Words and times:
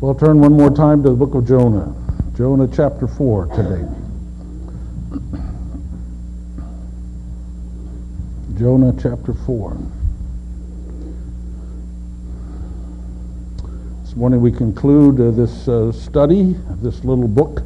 We'll 0.00 0.14
turn 0.14 0.40
one 0.40 0.54
more 0.54 0.70
time 0.70 1.02
to 1.02 1.10
the 1.10 1.14
book 1.14 1.34
of 1.34 1.46
Jonah. 1.46 1.94
Jonah 2.34 2.66
chapter 2.74 3.06
4 3.06 3.46
today. 3.48 3.86
Jonah 8.58 8.94
chapter 8.98 9.34
4. 9.34 9.76
This 14.02 14.16
morning 14.16 14.40
we 14.40 14.50
conclude 14.50 15.20
uh, 15.20 15.32
this 15.32 15.68
uh, 15.68 15.92
study 15.92 16.56
of 16.70 16.80
this 16.80 17.04
little 17.04 17.28
book. 17.28 17.62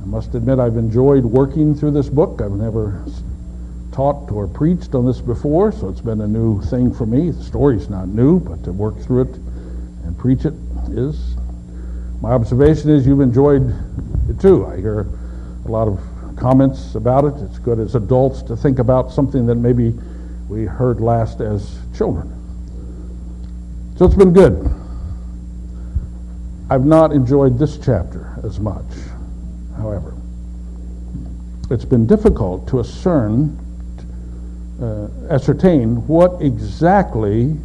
I 0.00 0.06
must 0.06 0.36
admit 0.36 0.60
I've 0.60 0.76
enjoyed 0.76 1.24
working 1.24 1.74
through 1.74 1.90
this 1.90 2.08
book. 2.08 2.40
I've 2.40 2.52
never 2.52 3.04
taught 3.90 4.30
or 4.30 4.46
preached 4.46 4.94
on 4.94 5.06
this 5.06 5.20
before, 5.20 5.72
so 5.72 5.88
it's 5.88 6.00
been 6.00 6.20
a 6.20 6.28
new 6.28 6.62
thing 6.62 6.94
for 6.94 7.04
me. 7.04 7.32
The 7.32 7.42
story's 7.42 7.90
not 7.90 8.06
new, 8.06 8.38
but 8.38 8.62
to 8.62 8.70
work 8.70 8.96
through 9.00 9.22
it 9.22 9.34
and 10.04 10.16
preach 10.16 10.44
it 10.44 10.54
is. 10.98 11.36
My 12.20 12.32
observation 12.32 12.90
is 12.90 13.06
you've 13.06 13.20
enjoyed 13.20 13.74
it 14.28 14.40
too. 14.40 14.66
I 14.66 14.76
hear 14.76 15.06
a 15.66 15.68
lot 15.68 15.88
of 15.88 16.00
comments 16.36 16.94
about 16.94 17.24
it. 17.24 17.34
It's 17.42 17.58
good 17.58 17.78
as 17.78 17.94
adults 17.94 18.42
to 18.42 18.56
think 18.56 18.78
about 18.78 19.12
something 19.12 19.46
that 19.46 19.56
maybe 19.56 19.94
we 20.48 20.64
heard 20.64 21.00
last 21.00 21.40
as 21.40 21.78
children. 21.96 22.30
So 23.96 24.06
it's 24.06 24.14
been 24.14 24.32
good. 24.32 24.70
I've 26.70 26.84
not 26.84 27.12
enjoyed 27.12 27.58
this 27.58 27.78
chapter 27.78 28.38
as 28.42 28.58
much, 28.58 28.84
however. 29.76 30.14
It's 31.70 31.84
been 31.84 32.06
difficult 32.06 32.66
to 32.68 32.82
discern, 32.82 33.58
uh, 34.80 35.08
ascertain 35.30 36.06
what 36.06 36.40
exactly 36.40 37.56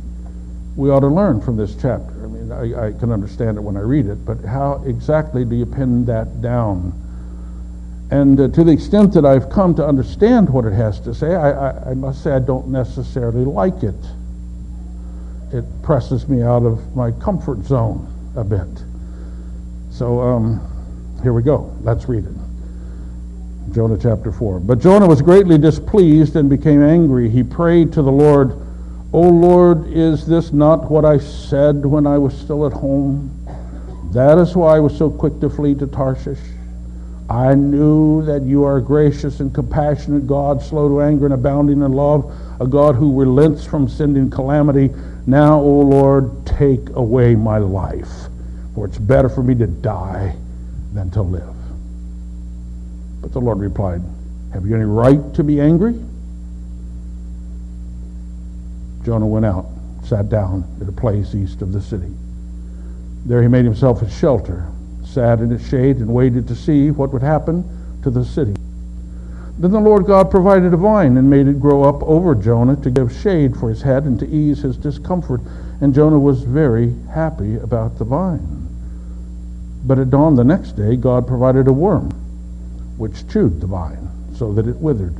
we 0.75 0.89
ought 0.89 0.99
to 0.99 1.07
learn 1.07 1.41
from 1.41 1.57
this 1.57 1.75
chapter. 1.75 2.18
I 2.51 2.87
I, 2.87 2.91
can 2.93 3.11
understand 3.11 3.57
it 3.57 3.61
when 3.61 3.77
I 3.77 3.81
read 3.81 4.07
it, 4.07 4.25
but 4.25 4.43
how 4.43 4.83
exactly 4.85 5.45
do 5.45 5.55
you 5.55 5.65
pin 5.65 6.05
that 6.05 6.41
down? 6.41 6.93
And 8.11 8.39
uh, 8.39 8.47
to 8.47 8.63
the 8.63 8.71
extent 8.71 9.13
that 9.13 9.25
I've 9.25 9.49
come 9.49 9.75
to 9.75 9.85
understand 9.85 10.49
what 10.49 10.65
it 10.65 10.73
has 10.73 10.99
to 11.01 11.13
say, 11.13 11.35
I, 11.35 11.51
I, 11.51 11.91
I 11.91 11.93
must 11.93 12.23
say 12.23 12.31
I 12.31 12.39
don't 12.39 12.69
necessarily 12.69 13.45
like 13.45 13.83
it. 13.83 13.95
It 15.53 15.63
presses 15.83 16.27
me 16.27 16.41
out 16.41 16.63
of 16.63 16.95
my 16.95 17.11
comfort 17.11 17.63
zone 17.63 18.07
a 18.35 18.43
bit. 18.43 18.67
So 19.91 20.21
um, 20.21 21.19
here 21.21 21.33
we 21.33 21.43
go. 21.43 21.75
Let's 21.81 22.07
read 22.07 22.25
it. 22.25 22.33
Jonah 23.73 23.97
chapter 24.01 24.31
4. 24.31 24.59
But 24.59 24.79
Jonah 24.79 25.07
was 25.07 25.21
greatly 25.21 25.57
displeased 25.57 26.35
and 26.35 26.49
became 26.49 26.81
angry. 26.81 27.29
He 27.29 27.43
prayed 27.43 27.93
to 27.93 28.01
the 28.01 28.11
Lord, 28.11 28.59
O 29.11 29.21
Lord, 29.21 29.87
is 29.87 30.25
this 30.25 30.53
not 30.53 30.89
what 30.89 31.05
I 31.05 31.17
said 31.17 31.85
when 31.85 32.05
I 32.05 32.17
was 32.17 32.37
still 32.37 32.65
at 32.65 32.73
home? 32.73 33.35
That 34.13 34.37
is 34.37 34.55
why 34.55 34.77
I 34.77 34.79
was 34.79 34.97
so 34.97 35.09
quick 35.09 35.39
to 35.39 35.49
flee 35.49 35.75
to 35.75 35.87
Tarshish. 35.87 36.39
I 37.29 37.53
knew 37.53 38.23
that 38.25 38.41
you 38.43 38.63
are 38.63 38.77
a 38.77 38.81
gracious 38.81 39.39
and 39.39 39.53
compassionate 39.53 40.25
God, 40.25 40.61
slow 40.61 40.89
to 40.89 41.01
anger 41.01 41.25
and 41.25 41.33
abounding 41.33 41.81
in 41.81 41.93
love, 41.93 42.31
a 42.59 42.67
God 42.67 42.95
who 42.95 43.19
relents 43.19 43.65
from 43.65 43.87
sending 43.87 44.29
calamity. 44.29 44.89
Now, 45.27 45.59
O 45.59 45.81
Lord, 45.81 46.45
take 46.45 46.89
away 46.91 47.35
my 47.35 47.59
life 47.59 48.29
for 48.79 48.85
it's 48.85 48.97
better 48.97 49.27
for 49.27 49.43
me 49.43 49.53
to 49.55 49.67
die 49.67 50.33
than 50.93 51.11
to 51.11 51.21
live. 51.21 51.53
But 53.21 53.33
the 53.33 53.41
Lord 53.41 53.59
replied, 53.59 54.01
Have 54.53 54.65
you 54.65 54.73
any 54.73 54.85
right 54.85 55.33
to 55.33 55.43
be 55.43 55.59
angry? 55.59 56.01
Jonah 59.03 59.27
went 59.27 59.45
out, 59.45 59.65
sat 60.03 60.29
down 60.29 60.63
at 60.81 60.89
a 60.89 60.91
place 60.91 61.33
east 61.35 61.61
of 61.61 61.71
the 61.71 61.81
city. 61.81 62.11
There 63.25 63.41
he 63.41 63.47
made 63.47 63.65
himself 63.65 64.01
a 64.01 64.09
shelter, 64.09 64.67
sat 65.03 65.39
in 65.39 65.51
its 65.51 65.67
shade, 65.67 65.97
and 65.97 66.13
waited 66.13 66.47
to 66.47 66.55
see 66.55 66.91
what 66.91 67.11
would 67.13 67.21
happen 67.21 67.63
to 68.03 68.09
the 68.09 68.23
city. 68.23 68.55
Then 69.59 69.71
the 69.71 69.79
Lord 69.79 70.05
God 70.05 70.31
provided 70.31 70.73
a 70.73 70.77
vine 70.77 71.17
and 71.17 71.29
made 71.29 71.47
it 71.47 71.59
grow 71.59 71.83
up 71.83 72.01
over 72.03 72.33
Jonah 72.33 72.77
to 72.77 72.89
give 72.89 73.11
shade 73.11 73.57
for 73.57 73.67
his 73.67 73.81
head 73.81 74.03
and 74.05 74.17
to 74.19 74.27
ease 74.29 74.61
his 74.61 74.77
discomfort. 74.77 75.41
And 75.81 75.93
Jonah 75.93 76.19
was 76.19 76.43
very 76.43 76.95
happy 77.13 77.57
about 77.57 77.97
the 77.97 78.05
vine. 78.05 78.67
But 79.85 79.99
at 79.99 80.09
dawn 80.09 80.35
the 80.35 80.45
next 80.45 80.73
day, 80.73 80.95
God 80.95 81.27
provided 81.27 81.67
a 81.67 81.73
worm, 81.73 82.09
which 82.97 83.27
chewed 83.27 83.59
the 83.59 83.67
vine, 83.67 84.07
so 84.33 84.53
that 84.53 84.67
it 84.67 84.77
withered. 84.77 85.15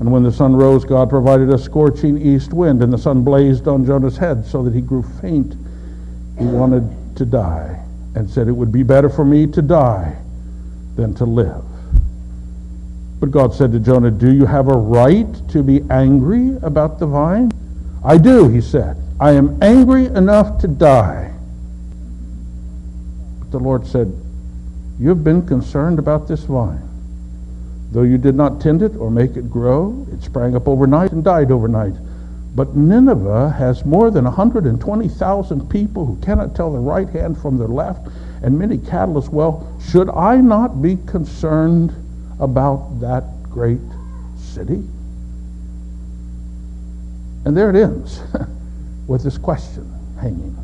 And 0.00 0.12
when 0.12 0.22
the 0.22 0.32
sun 0.32 0.54
rose, 0.56 0.84
God 0.84 1.10
provided 1.10 1.50
a 1.50 1.58
scorching 1.58 2.20
east 2.20 2.52
wind, 2.52 2.82
and 2.82 2.92
the 2.92 2.98
sun 2.98 3.22
blazed 3.24 3.68
on 3.68 3.86
Jonah's 3.86 4.16
head, 4.16 4.44
so 4.46 4.62
that 4.62 4.74
he 4.74 4.80
grew 4.80 5.02
faint. 5.20 5.56
He 6.38 6.46
wanted 6.46 7.16
to 7.16 7.24
die, 7.24 7.82
and 8.14 8.30
said, 8.30 8.48
It 8.48 8.52
would 8.52 8.72
be 8.72 8.82
better 8.84 9.08
for 9.08 9.24
me 9.24 9.46
to 9.48 9.62
die 9.62 10.16
than 10.96 11.14
to 11.14 11.24
live. 11.24 11.64
But 13.20 13.32
God 13.32 13.54
said 13.54 13.72
to 13.72 13.80
Jonah, 13.80 14.10
Do 14.12 14.32
you 14.32 14.46
have 14.46 14.68
a 14.68 14.76
right 14.76 15.26
to 15.48 15.62
be 15.62 15.82
angry 15.90 16.56
about 16.62 16.98
the 17.00 17.06
vine? 17.06 17.50
I 18.04 18.18
do, 18.18 18.48
he 18.48 18.60
said. 18.60 18.96
I 19.20 19.32
am 19.32 19.60
angry 19.62 20.06
enough 20.06 20.60
to 20.60 20.68
die 20.68 21.32
But 23.50 23.58
the 23.58 23.64
Lord 23.64 23.86
said, 23.86 24.12
You 25.00 25.08
have 25.10 25.24
been 25.24 25.46
concerned 25.46 25.98
about 25.98 26.28
this 26.28 26.44
vine. 26.44 26.87
Though 27.90 28.02
you 28.02 28.18
did 28.18 28.34
not 28.34 28.60
tend 28.60 28.82
it 28.82 28.96
or 28.96 29.10
make 29.10 29.36
it 29.36 29.50
grow, 29.50 30.06
it 30.12 30.22
sprang 30.22 30.54
up 30.54 30.68
overnight 30.68 31.12
and 31.12 31.24
died 31.24 31.50
overnight. 31.50 31.94
But 32.54 32.76
Nineveh 32.76 33.50
has 33.50 33.84
more 33.84 34.10
than 34.10 34.24
120,000 34.24 35.70
people 35.70 36.04
who 36.04 36.16
cannot 36.16 36.54
tell 36.54 36.70
their 36.70 36.80
right 36.80 37.08
hand 37.08 37.38
from 37.38 37.56
their 37.56 37.68
left, 37.68 38.08
and 38.42 38.58
many 38.58 38.78
cattle 38.78 39.16
as 39.16 39.28
well. 39.28 39.72
Should 39.80 40.10
I 40.10 40.36
not 40.38 40.82
be 40.82 40.96
concerned 41.06 41.94
about 42.40 43.00
that 43.00 43.24
great 43.44 43.80
city? 44.36 44.82
And 47.44 47.56
there 47.56 47.70
it 47.70 47.76
ends 47.76 48.20
with 49.06 49.22
this 49.22 49.38
question 49.38 49.90
hanging. 50.20 50.56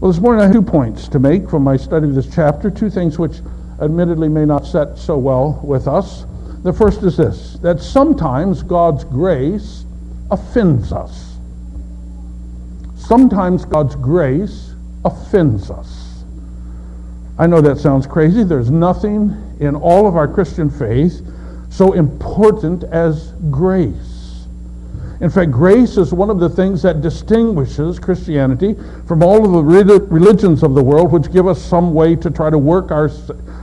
Well, 0.00 0.12
this 0.12 0.20
morning 0.20 0.42
I 0.42 0.44
have 0.44 0.52
two 0.52 0.62
points 0.62 1.08
to 1.08 1.18
make 1.18 1.48
from 1.48 1.64
my 1.64 1.76
study 1.76 2.08
of 2.08 2.14
this 2.14 2.32
chapter, 2.32 2.70
two 2.70 2.90
things 2.90 3.18
which 3.18 3.40
admittedly 3.80 4.28
may 4.28 4.44
not 4.44 4.66
set 4.66 4.98
so 4.98 5.16
well 5.16 5.60
with 5.62 5.86
us. 5.88 6.24
The 6.62 6.72
first 6.72 7.02
is 7.02 7.16
this 7.16 7.54
that 7.62 7.80
sometimes 7.80 8.62
God's 8.62 9.04
grace 9.04 9.84
offends 10.30 10.92
us. 10.92 11.36
Sometimes 12.96 13.64
God's 13.64 13.94
grace 13.94 14.74
offends 15.04 15.70
us. 15.70 16.24
I 17.38 17.46
know 17.46 17.60
that 17.60 17.78
sounds 17.78 18.06
crazy. 18.06 18.42
There's 18.42 18.70
nothing 18.70 19.56
in 19.60 19.76
all 19.76 20.06
of 20.06 20.16
our 20.16 20.26
Christian 20.26 20.68
faith 20.68 21.24
so 21.70 21.92
important 21.92 22.84
as 22.84 23.32
grace. 23.50 24.07
In 25.20 25.30
fact, 25.30 25.50
grace 25.50 25.96
is 25.96 26.12
one 26.12 26.30
of 26.30 26.38
the 26.38 26.48
things 26.48 26.82
that 26.82 27.00
distinguishes 27.00 27.98
Christianity 27.98 28.76
from 29.06 29.22
all 29.22 29.44
of 29.44 29.52
the 29.52 29.98
religions 29.98 30.62
of 30.62 30.74
the 30.74 30.82
world, 30.82 31.10
which 31.10 31.32
give 31.32 31.48
us 31.48 31.60
some 31.60 31.92
way 31.92 32.14
to 32.16 32.30
try 32.30 32.50
to 32.50 32.58
work 32.58 32.92
our, 32.92 33.10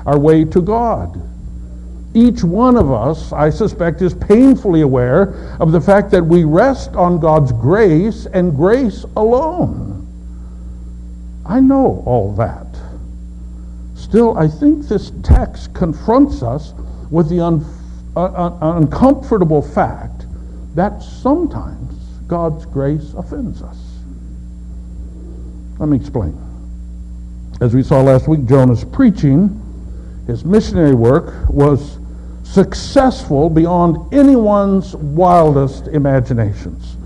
our 0.06 0.20
way 0.20 0.44
to 0.44 0.62
God. 0.62 1.22
Each 2.14 2.44
one 2.44 2.76
of 2.76 2.92
us, 2.92 3.32
I 3.32 3.50
suspect, 3.50 4.02
is 4.02 4.14
painfully 4.14 4.82
aware 4.82 5.58
of 5.60 5.72
the 5.72 5.82
fact 5.82 6.12
that 6.12 6.24
we 6.24 6.44
rest 6.44 6.96
on 6.96 7.20
God's 7.20 7.52
grace 7.54 8.26
and 8.26 8.56
grace 8.56 9.04
alone. 9.16 10.08
I 11.46 11.60
know 11.62 12.04
all 12.06 12.34
that. 12.36 12.68
Still, 13.96 14.38
I 14.38 14.48
think 14.48 14.88
this 14.88 15.12
text 15.24 15.74
confronts 15.74 16.42
us 16.42 16.74
with 17.12 17.30
the 17.30 17.40
un- 17.40 17.66
uh, 18.16 18.58
uncomfortable 18.62 19.62
fact 19.62 20.15
that 20.76 21.02
sometimes 21.02 21.94
God's 22.28 22.66
grace 22.66 23.14
offends 23.14 23.62
us. 23.62 23.78
Let 25.80 25.90
me 25.90 25.98
explain. 25.98 26.38
As 27.62 27.74
we 27.74 27.82
saw 27.84 28.02
last 28.02 28.28
week, 28.28 28.46
Jonah's 28.46 28.84
preaching, 28.84 29.62
his 30.28 30.44
missionary 30.44 30.94
work, 30.94 31.50
was 31.50 32.00
successful 32.44 33.50
beyond 33.50 34.14
anyone's 34.14 34.96
wildest 34.96 35.88
imaginations. 35.88 36.98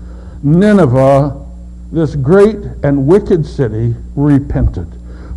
Nineveh, 0.42 1.46
this 1.92 2.16
great 2.16 2.58
and 2.82 3.06
wicked 3.06 3.46
city, 3.46 3.94
repented. 4.16 4.88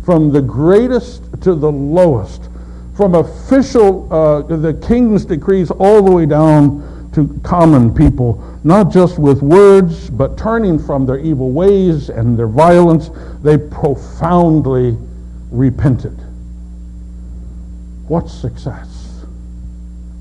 From 0.04 0.32
the 0.32 0.42
greatest 0.42 1.22
to 1.42 1.54
the 1.54 1.70
lowest, 1.70 2.42
from 2.96 3.14
official, 3.14 4.12
uh, 4.12 4.42
the 4.42 4.74
king's 4.74 5.24
decrees, 5.24 5.70
all 5.70 6.02
the 6.02 6.10
way 6.10 6.26
down 6.26 6.93
to 7.14 7.40
common 7.42 7.94
people, 7.94 8.42
not 8.64 8.92
just 8.92 9.18
with 9.18 9.42
words, 9.42 10.10
but 10.10 10.36
turning 10.36 10.78
from 10.78 11.06
their 11.06 11.18
evil 11.18 11.50
ways 11.50 12.08
and 12.08 12.38
their 12.38 12.48
violence, 12.48 13.10
they 13.42 13.56
profoundly 13.56 14.96
repented. 15.50 16.18
What 18.08 18.28
success? 18.28 19.24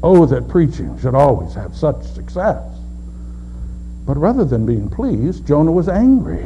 Oh, 0.04 0.26
that 0.26 0.48
preaching 0.48 1.00
should 1.00 1.16
always 1.16 1.54
have 1.54 1.76
such 1.76 2.04
success. 2.04 2.64
But 4.06 4.18
rather 4.18 4.46
than 4.46 4.66
being 4.66 4.90
pleased, 4.90 5.48
Jonah 5.48 5.72
was 5.72 5.90
angry. 5.90 6.44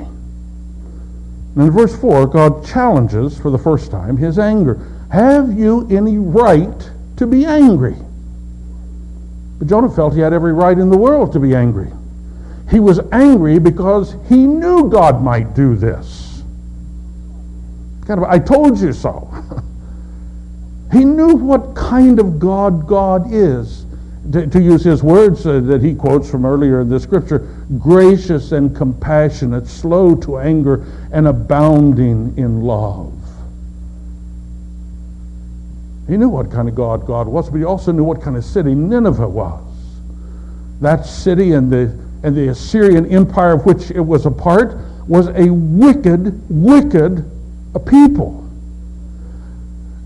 And 1.55 1.65
in 1.65 1.71
verse 1.71 1.99
4, 1.99 2.27
God 2.27 2.65
challenges 2.65 3.37
for 3.37 3.49
the 3.49 3.57
first 3.57 3.89
time 3.89 4.15
his 4.15 4.37
anger. 4.37 4.79
Have 5.11 5.57
you 5.57 5.87
any 5.89 6.17
right 6.17 6.91
to 7.17 7.25
be 7.25 7.45
angry? 7.45 7.95
But 9.59 9.67
Jonah 9.67 9.89
felt 9.89 10.13
he 10.13 10.19
had 10.19 10.33
every 10.33 10.53
right 10.53 10.77
in 10.77 10.89
the 10.89 10.97
world 10.97 11.33
to 11.33 11.39
be 11.39 11.55
angry. 11.55 11.91
He 12.69 12.79
was 12.79 12.99
angry 13.11 13.59
because 13.59 14.15
he 14.27 14.45
knew 14.45 14.89
God 14.89 15.23
might 15.23 15.55
do 15.55 15.75
this. 15.75 16.43
Kind 18.05 18.21
of, 18.21 18.29
I 18.29 18.39
told 18.39 18.79
you 18.79 18.93
so. 18.93 19.33
he 20.91 21.03
knew 21.03 21.35
what 21.35 21.75
kind 21.75 22.19
of 22.19 22.39
God 22.39 22.87
God 22.87 23.33
is. 23.33 23.85
To, 24.31 24.45
to 24.45 24.61
use 24.61 24.83
his 24.83 25.01
words 25.01 25.47
uh, 25.47 25.61
that 25.61 25.81
he 25.81 25.95
quotes 25.95 26.29
from 26.29 26.45
earlier 26.45 26.81
in 26.81 26.89
the 26.89 26.99
scripture, 26.99 27.39
gracious 27.79 28.51
and 28.51 28.75
compassionate, 28.75 29.67
slow 29.67 30.15
to 30.15 30.37
anger, 30.39 30.85
and 31.13 31.27
abounding 31.27 32.37
in 32.37 32.61
love. 32.61 33.16
He 36.07 36.17
knew 36.17 36.29
what 36.29 36.51
kind 36.51 36.69
of 36.69 36.75
God 36.75 37.05
God 37.05 37.27
was, 37.27 37.49
but 37.49 37.57
he 37.57 37.65
also 37.65 37.91
knew 37.91 38.03
what 38.03 38.21
kind 38.21 38.37
of 38.37 38.43
city 38.45 38.73
Nineveh 38.73 39.27
was. 39.27 39.63
That 40.81 41.05
city 41.05 41.53
and 41.53 41.71
the 41.71 42.07
and 42.23 42.35
the 42.35 42.49
Assyrian 42.49 43.05
Empire 43.07 43.53
of 43.53 43.65
which 43.65 43.91
it 43.91 43.99
was 43.99 44.25
a 44.25 44.31
part 44.31 44.77
was 45.07 45.27
a 45.29 45.49
wicked, 45.49 46.41
wicked 46.49 47.23
people. 47.85 48.43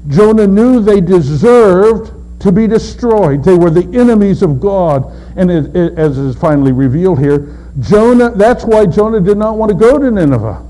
Jonah 0.09 0.48
knew 0.48 0.81
they 0.81 1.00
deserved 1.00 2.12
to 2.42 2.51
be 2.51 2.68
destroyed. 2.68 3.44
They 3.44 3.56
were 3.56 3.69
the 3.69 3.88
enemies 3.98 4.42
of 4.42 4.59
God. 4.59 5.12
And 5.38 5.50
it, 5.50 5.75
it, 5.75 5.98
as 5.98 6.18
is 6.18 6.36
finally 6.36 6.71
revealed 6.71 7.19
here, 7.19 7.57
Jonah, 7.80 8.31
that's 8.31 8.65
why 8.65 8.86
Jonah 8.86 9.21
did 9.21 9.38
not 9.38 9.57
want 9.57 9.71
to 9.71 9.77
go 9.77 9.98
to 9.98 10.12
Nineveh. 10.12 10.68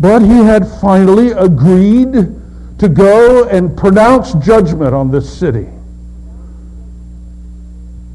But 0.00 0.22
he 0.22 0.38
had 0.38 0.66
finally 0.80 1.30
agreed 1.30 2.14
to 2.78 2.88
go 2.88 3.48
and 3.48 3.76
pronounce 3.76 4.34
judgment 4.34 4.94
on 4.94 5.10
this 5.10 5.32
city. 5.38 5.68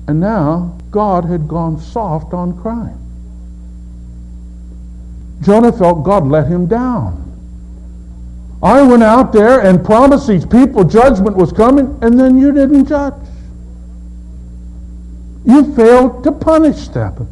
And 0.07 0.19
now 0.19 0.77
God 0.91 1.25
had 1.25 1.47
gone 1.47 1.79
soft 1.79 2.33
on 2.33 2.59
crime. 2.59 2.97
Jonah 5.41 5.71
felt 5.71 6.03
God 6.03 6.27
let 6.27 6.47
him 6.47 6.67
down. 6.67 7.25
I 8.61 8.81
went 8.81 9.03
out 9.03 9.31
there 9.31 9.61
and 9.61 9.83
promised 9.85 10.27
these 10.27 10.45
people 10.45 10.83
judgment 10.83 11.37
was 11.37 11.53
coming, 11.53 11.97
and 12.01 12.19
then 12.19 12.37
you 12.37 12.51
didn't 12.51 12.87
judge. 12.87 13.13
You 15.45 15.73
failed 15.75 16.23
to 16.25 16.31
punish 16.31 16.89
them. 16.89 17.27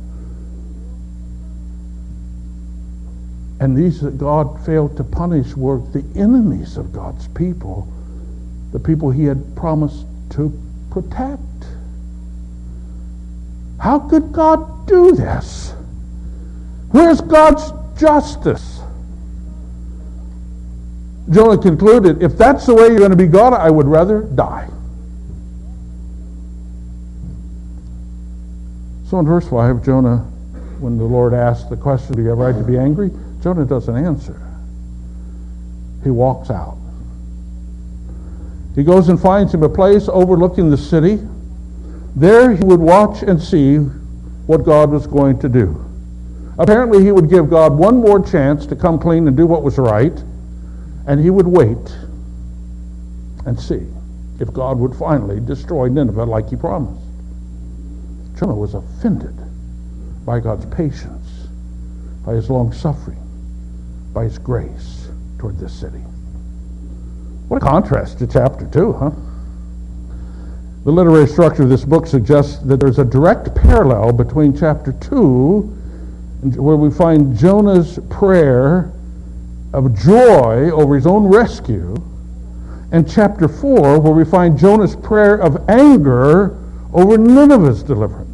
And 3.59 3.75
these 3.75 4.01
that 4.01 4.17
God 4.17 4.63
failed 4.65 4.97
to 4.97 5.03
punish 5.03 5.55
were 5.55 5.79
the 5.79 6.03
enemies 6.15 6.77
of 6.77 6.93
God's 6.93 7.27
people, 7.29 7.91
the 8.71 8.79
people 8.79 9.09
he 9.09 9.23
had 9.23 9.55
promised 9.55 10.05
to 10.31 10.51
protect. 10.91 11.41
How 13.79 13.99
could 13.99 14.31
God 14.31 14.87
do 14.87 15.11
this? 15.13 15.73
Where's 16.91 17.21
God's 17.21 17.71
justice? 17.99 18.81
Jonah 21.29 21.61
concluded, 21.61 22.21
if 22.23 22.37
that's 22.37 22.65
the 22.65 22.73
way 22.73 22.87
you're 22.87 22.99
going 22.99 23.11
to 23.11 23.17
be 23.17 23.27
God, 23.27 23.53
I 23.53 23.69
would 23.69 23.87
rather 23.87 24.21
die. 24.21 24.69
So 29.09 29.19
in 29.19 29.25
verse 29.25 29.47
5, 29.49 29.83
Jonah, 29.83 30.17
when 30.79 30.97
the 30.97 31.03
Lord 31.03 31.33
asked 31.33 31.69
the 31.69 31.77
question, 31.77 32.15
do 32.15 32.21
you 32.21 32.29
have 32.29 32.37
right 32.37 32.55
to 32.55 32.63
be 32.63 32.77
angry? 32.77 33.09
Jonah 33.41 33.65
doesn't 33.65 33.95
answer. 33.95 34.41
He 36.03 36.09
walks 36.09 36.49
out. 36.49 36.77
He 38.75 38.83
goes 38.83 39.09
and 39.09 39.19
finds 39.19 39.53
him 39.53 39.63
a 39.63 39.69
place 39.69 40.07
overlooking 40.07 40.69
the 40.69 40.77
city 40.77 41.19
there 42.17 42.51
he 42.51 42.63
would 42.63 42.79
watch 42.79 43.21
and 43.21 43.39
see 43.39 43.77
what 44.47 44.63
God 44.63 44.89
was 44.89 45.05
going 45.05 45.37
to 45.37 45.47
do. 45.47 45.85
Apparently, 46.57 47.03
he 47.03 47.11
would 47.11 47.29
give 47.29 47.47
God 47.47 47.73
one 47.77 47.97
more 47.97 48.19
chance 48.19 48.65
to 48.65 48.75
come 48.75 48.97
clean 48.97 49.27
and 49.27 49.37
do 49.37 49.45
what 49.45 49.61
was 49.61 49.77
right, 49.77 50.17
and 51.05 51.21
he 51.21 51.29
would 51.29 51.45
wait 51.45 51.95
and 53.45 53.59
see 53.59 53.85
if 54.39 54.51
God 54.51 54.79
would 54.79 54.95
finally 54.95 55.39
destroy 55.39 55.89
Nineveh 55.89 56.25
like 56.25 56.49
he 56.49 56.55
promised. 56.55 57.05
Jonah 58.39 58.55
was 58.55 58.73
offended 58.73 59.35
by 60.25 60.39
God's 60.39 60.65
patience, 60.75 61.27
by 62.25 62.33
his 62.33 62.49
long 62.49 62.73
suffering, 62.73 63.21
by 64.17 64.23
his 64.23 64.39
grace 64.39 65.09
toward 65.37 65.59
this 65.59 65.71
city. 65.71 66.01
What 67.49 67.57
a 67.57 67.59
contrast 67.59 68.17
to 68.17 68.25
chapter 68.25 68.65
2, 68.65 68.93
huh? 68.93 69.11
The 70.85 70.91
literary 70.91 71.27
structure 71.27 71.61
of 71.61 71.69
this 71.69 71.85
book 71.85 72.07
suggests 72.07 72.57
that 72.63 72.79
there's 72.79 72.97
a 72.97 73.05
direct 73.05 73.53
parallel 73.53 74.13
between 74.13 74.57
chapter 74.57 74.91
2, 74.91 75.59
where 76.55 76.77
we 76.77 76.89
find 76.89 77.37
Jonah's 77.37 77.99
prayer 78.09 78.91
of 79.71 79.95
joy 79.95 80.71
over 80.71 80.95
his 80.95 81.05
own 81.05 81.27
rescue, 81.27 81.95
and 82.91 83.07
chapter 83.07 83.47
4, 83.47 83.99
where 83.99 84.13
we 84.13 84.25
find 84.25 84.57
Jonah's 84.57 84.95
prayer 84.95 85.35
of 85.35 85.69
anger 85.69 86.57
over 86.91 87.19
Nineveh's 87.19 87.83
deliverance. 87.83 88.26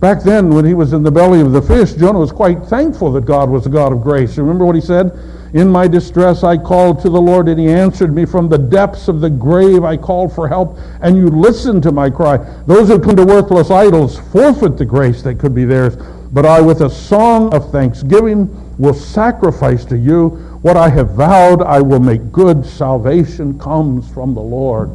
Back 0.00 0.22
then, 0.22 0.48
when 0.48 0.64
he 0.64 0.72
was 0.72 0.94
in 0.94 1.02
the 1.02 1.10
belly 1.10 1.42
of 1.42 1.52
the 1.52 1.60
fish, 1.60 1.92
Jonah 1.92 2.18
was 2.18 2.32
quite 2.32 2.64
thankful 2.64 3.12
that 3.12 3.26
God 3.26 3.50
was 3.50 3.66
a 3.66 3.68
God 3.68 3.92
of 3.92 4.00
grace. 4.00 4.38
Remember 4.38 4.64
what 4.64 4.74
he 4.74 4.80
said? 4.80 5.12
In 5.52 5.68
my 5.68 5.86
distress, 5.88 6.42
I 6.42 6.56
called 6.56 7.02
to 7.02 7.10
the 7.10 7.20
Lord, 7.20 7.48
and 7.48 7.60
he 7.60 7.68
answered 7.68 8.14
me 8.14 8.24
from 8.24 8.48
the 8.48 8.56
depths 8.56 9.08
of 9.08 9.20
the 9.20 9.28
grave. 9.28 9.84
I 9.84 9.98
called 9.98 10.34
for 10.34 10.48
help, 10.48 10.78
and 11.02 11.18
you 11.18 11.26
listened 11.26 11.82
to 11.82 11.92
my 11.92 12.08
cry. 12.08 12.38
Those 12.66 12.88
who 12.88 12.98
come 12.98 13.16
to 13.16 13.26
worthless 13.26 13.70
idols 13.70 14.18
forfeit 14.32 14.78
the 14.78 14.86
grace 14.86 15.22
that 15.22 15.38
could 15.38 15.54
be 15.54 15.64
theirs. 15.66 15.96
But 16.32 16.46
I, 16.46 16.62
with 16.62 16.80
a 16.80 16.88
song 16.88 17.52
of 17.52 17.70
thanksgiving, 17.70 18.48
will 18.78 18.94
sacrifice 18.94 19.84
to 19.86 19.98
you 19.98 20.28
what 20.62 20.76
I 20.78 20.88
have 20.88 21.10
vowed. 21.10 21.60
I 21.60 21.80
will 21.80 22.00
make 22.00 22.32
good. 22.32 22.64
Salvation 22.64 23.58
comes 23.58 24.10
from 24.10 24.32
the 24.32 24.40
Lord. 24.40 24.90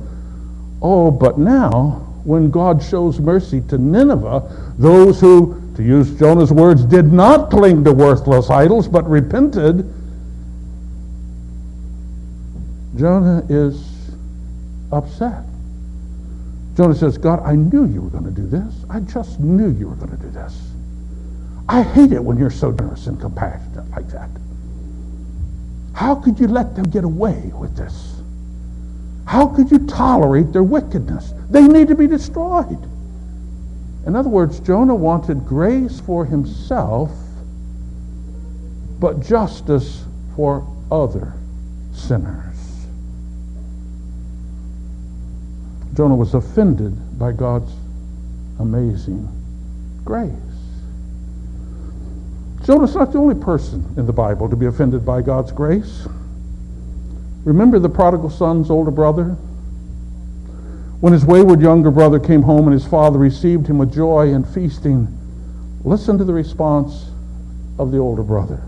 Oh, 0.82 1.12
but 1.12 1.38
now, 1.38 2.05
when 2.26 2.50
God 2.50 2.84
shows 2.84 3.20
mercy 3.20 3.62
to 3.70 3.78
Nineveh, 3.78 4.74
those 4.78 5.22
who, 5.22 5.62
to 5.76 5.84
use 5.84 6.18
Jonah's 6.18 6.52
words, 6.52 6.84
did 6.84 7.14
not 7.14 7.52
cling 7.52 7.84
to 7.84 7.94
worthless 7.94 8.50
idols, 8.50 8.88
but 8.88 9.08
repented, 9.08 9.88
Jonah 12.98 13.46
is 13.48 14.12
upset. 14.92 15.44
Jonah 16.76 16.96
says, 16.96 17.18
God, 17.18 17.42
I 17.46 17.56
knew 17.56 17.86
you 17.86 18.02
were 18.02 18.10
going 18.10 18.26
to 18.26 18.32
do 18.32 18.48
this. 18.48 18.74
I 18.90 19.00
just 19.02 19.40
knew 19.40 19.70
you 19.70 19.88
were 19.88 19.96
going 19.96 20.12
to 20.12 20.18
do 20.18 20.30
this. 20.32 20.60
I 21.70 21.84
hate 21.84 22.12
it 22.12 22.24
when 22.24 22.38
you're 22.38 22.50
so 22.50 22.72
generous 22.72 23.08
and 23.08 23.20
compassionate 23.20 23.90
like 23.92 24.08
that. 24.10 24.30
How 25.94 26.16
could 26.16 26.40
you 26.40 26.48
let 26.48 26.76
them 26.76 26.86
get 26.90 27.04
away 27.04 27.52
with 27.54 27.76
this? 27.78 28.15
How 29.26 29.48
could 29.48 29.72
you 29.72 29.80
tolerate 29.88 30.54
their 30.54 30.64
wickedness? 30.64 31.34
They 31.50 31.68
need 31.68 31.88
to 31.88 31.96
be 31.96 32.08
destroyed. 32.08 32.84
In 34.06 34.16
other 34.16 34.30
words, 34.30 34.60
Jonah 34.60 34.96
wanted 34.96 35.46
grace 35.46 36.00
for 36.00 36.26
himself, 36.26 37.12
but 39.00 39.20
justice 39.22 40.04
for 40.36 40.66
other 40.92 41.34
sinners. 41.94 42.56
Jonah 45.96 46.16
was 46.16 46.34
offended 46.34 47.18
by 47.18 47.32
God's 47.32 47.72
amazing 48.60 49.28
grace. 50.04 50.32
Jonah's 52.66 52.96
not 52.96 53.12
the 53.12 53.20
only 53.20 53.36
person 53.36 53.86
in 53.98 54.06
the 54.06 54.14
Bible 54.14 54.50
to 54.50 54.56
be 54.56 54.66
offended 54.66 55.06
by 55.06 55.22
God's 55.22 55.52
grace. 55.52 56.08
Remember 57.46 57.78
the 57.80 57.90
prodigal 57.90 58.32
son's 58.32 58.70
older 58.70 58.92
brother? 58.92 59.38
When 61.00 61.14
his 61.14 61.24
wayward 61.24 61.62
younger 61.62 61.92
brother 61.92 62.20
came 62.20 62.42
home 62.42 62.66
and 62.66 62.74
his 62.74 62.86
father 62.86 63.20
received 63.20 63.68
him 63.68 63.78
with 63.78 63.94
joy 63.94 64.34
and 64.34 64.48
feasting, 64.48 65.08
listen 65.84 66.18
to 66.18 66.24
the 66.24 66.34
response 66.34 67.06
of 67.78 67.92
the 67.92 68.00
older 68.00 68.24
brother. 68.24 68.64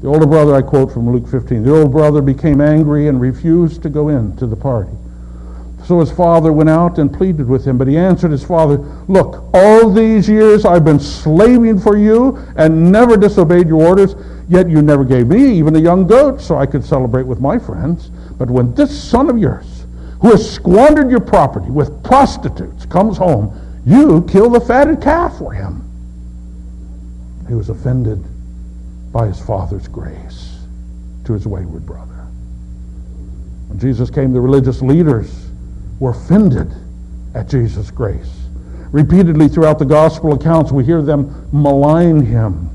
The 0.00 0.08
older 0.08 0.26
brother, 0.26 0.54
I 0.54 0.62
quote 0.62 0.92
from 0.92 1.10
Luke 1.10 1.28
15, 1.28 1.62
the 1.62 1.74
older 1.74 1.90
brother 1.90 2.22
became 2.22 2.60
angry 2.60 3.08
and 3.08 3.20
refused 3.20 3.82
to 3.82 3.90
go 3.90 4.08
in 4.08 4.34
to 4.36 4.46
the 4.46 4.56
party. 4.56 4.92
So 5.84 6.00
his 6.00 6.10
father 6.10 6.50
went 6.50 6.70
out 6.70 6.98
and 6.98 7.12
pleaded 7.12 7.46
with 7.46 7.66
him, 7.66 7.76
but 7.76 7.88
he 7.88 7.98
answered 7.98 8.30
his 8.30 8.42
father, 8.42 8.78
Look, 9.08 9.44
all 9.52 9.90
these 9.90 10.26
years 10.26 10.64
I've 10.64 10.84
been 10.84 11.00
slaving 11.00 11.78
for 11.78 11.98
you 11.98 12.38
and 12.56 12.90
never 12.90 13.18
disobeyed 13.18 13.68
your 13.68 13.86
orders, 13.86 14.14
yet 14.48 14.68
you 14.68 14.82
never 14.82 15.04
gave 15.04 15.28
me 15.28 15.58
even 15.58 15.76
a 15.76 15.80
young 15.80 16.06
goat 16.06 16.40
so 16.40 16.56
I 16.56 16.66
could 16.66 16.84
celebrate 16.84 17.26
with 17.26 17.40
my 17.40 17.58
friends. 17.58 18.10
But 18.38 18.50
when 18.50 18.74
this 18.74 19.02
son 19.02 19.30
of 19.30 19.38
yours, 19.38 19.86
who 20.20 20.30
has 20.30 20.50
squandered 20.50 21.10
your 21.10 21.20
property 21.20 21.70
with 21.70 22.02
prostitutes, 22.02 22.86
comes 22.86 23.16
home, 23.16 23.54
you 23.86 24.22
kill 24.28 24.50
the 24.50 24.60
fatted 24.60 25.02
calf 25.02 25.38
for 25.38 25.52
him. 25.52 25.82
He 27.48 27.54
was 27.54 27.68
offended 27.68 28.24
by 29.12 29.26
his 29.26 29.40
father's 29.40 29.86
grace 29.86 30.58
to 31.24 31.32
his 31.34 31.46
wayward 31.46 31.84
brother. 31.84 32.26
When 33.68 33.78
Jesus 33.78 34.10
came, 34.10 34.32
the 34.32 34.40
religious 34.40 34.82
leaders 34.82 35.46
were 36.00 36.10
offended 36.10 36.72
at 37.34 37.48
Jesus' 37.48 37.90
grace. 37.90 38.30
Repeatedly 38.90 39.48
throughout 39.48 39.78
the 39.78 39.84
gospel 39.84 40.34
accounts, 40.34 40.72
we 40.72 40.84
hear 40.84 41.02
them 41.02 41.48
malign 41.52 42.24
him. 42.24 42.70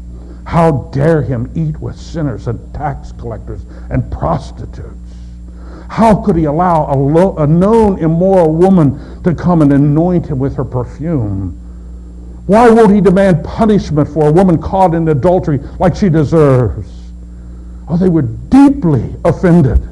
How 0.50 0.90
dare 0.92 1.22
him 1.22 1.48
eat 1.54 1.80
with 1.80 1.96
sinners 1.96 2.48
and 2.48 2.74
tax 2.74 3.12
collectors 3.12 3.62
and 3.92 4.12
prostitutes? 4.12 4.98
How 5.88 6.16
could 6.16 6.36
he 6.36 6.46
allow 6.46 6.92
a, 6.92 6.98
lo- 6.98 7.36
a 7.38 7.46
known 7.46 8.00
immoral 8.00 8.56
woman 8.56 9.22
to 9.22 9.36
come 9.36 9.62
and 9.62 9.72
anoint 9.72 10.26
him 10.26 10.40
with 10.40 10.56
her 10.56 10.66
perfume? 10.66 11.52
Why 12.48 12.68
won't 12.68 12.92
he 12.92 13.00
demand 13.00 13.46
punishment 13.46 14.10
for 14.10 14.30
a 14.30 14.32
woman 14.32 14.60
caught 14.60 14.96
in 14.96 15.08
adultery 15.08 15.60
like 15.78 15.96
she 15.96 16.10
deserves? 16.10 16.90
Oh, 17.88 17.98
they 17.98 18.10
were 18.10 18.24
deeply 18.24 19.14
offended. 19.26 19.88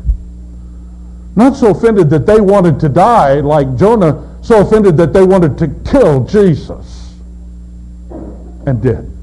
Not 1.35 1.55
so 1.55 1.69
offended 1.69 2.09
that 2.09 2.25
they 2.25 2.41
wanted 2.41 2.79
to 2.79 2.89
die 2.89 3.41
like 3.41 3.77
Jonah, 3.77 4.39
so 4.41 4.61
offended 4.61 4.97
that 4.97 5.13
they 5.13 5.23
wanted 5.23 5.55
to 5.59 5.67
kill 5.87 6.23
Jesus. 6.23 7.13
And 8.65 8.81
did. 8.81 9.16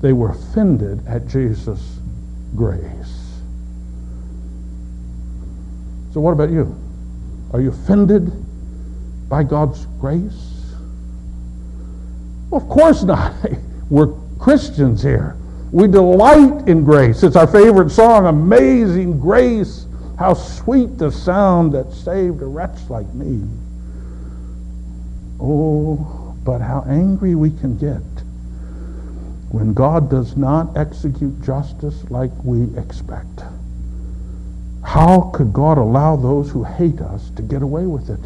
They 0.00 0.12
were 0.12 0.30
offended 0.30 1.06
at 1.06 1.26
Jesus' 1.26 1.98
grace. 2.56 2.80
So, 6.12 6.20
what 6.20 6.32
about 6.32 6.50
you? 6.50 6.74
Are 7.52 7.60
you 7.60 7.70
offended 7.70 8.32
by 9.28 9.42
God's 9.42 9.86
grace? 10.00 10.74
Well, 12.50 12.60
of 12.60 12.68
course 12.68 13.02
not. 13.02 13.34
We're 13.90 14.12
Christians 14.38 15.02
here. 15.02 15.36
We 15.72 15.86
delight 15.86 16.66
in 16.66 16.82
grace. 16.82 17.22
It's 17.22 17.36
our 17.36 17.46
favorite 17.46 17.90
song, 17.90 18.26
Amazing 18.26 19.20
Grace. 19.20 19.86
How 20.18 20.34
sweet 20.34 20.98
the 20.98 21.12
sound 21.12 21.72
that 21.72 21.92
saved 21.92 22.42
a 22.42 22.46
wretch 22.46 22.78
like 22.88 23.12
me. 23.14 23.46
Oh, 25.40 26.34
but 26.44 26.60
how 26.60 26.84
angry 26.88 27.34
we 27.34 27.50
can 27.50 27.78
get 27.78 28.02
when 29.50 29.74
God 29.74 30.08
does 30.08 30.36
not 30.36 30.76
execute 30.76 31.42
justice 31.42 32.08
like 32.08 32.30
we 32.44 32.64
expect. 32.78 33.42
How 34.82 35.30
could 35.34 35.52
God 35.52 35.76
allow 35.76 36.16
those 36.16 36.50
who 36.50 36.62
hate 36.62 37.00
us 37.00 37.30
to 37.30 37.42
get 37.42 37.60
away 37.60 37.86
with 37.86 38.10
it? 38.10 38.20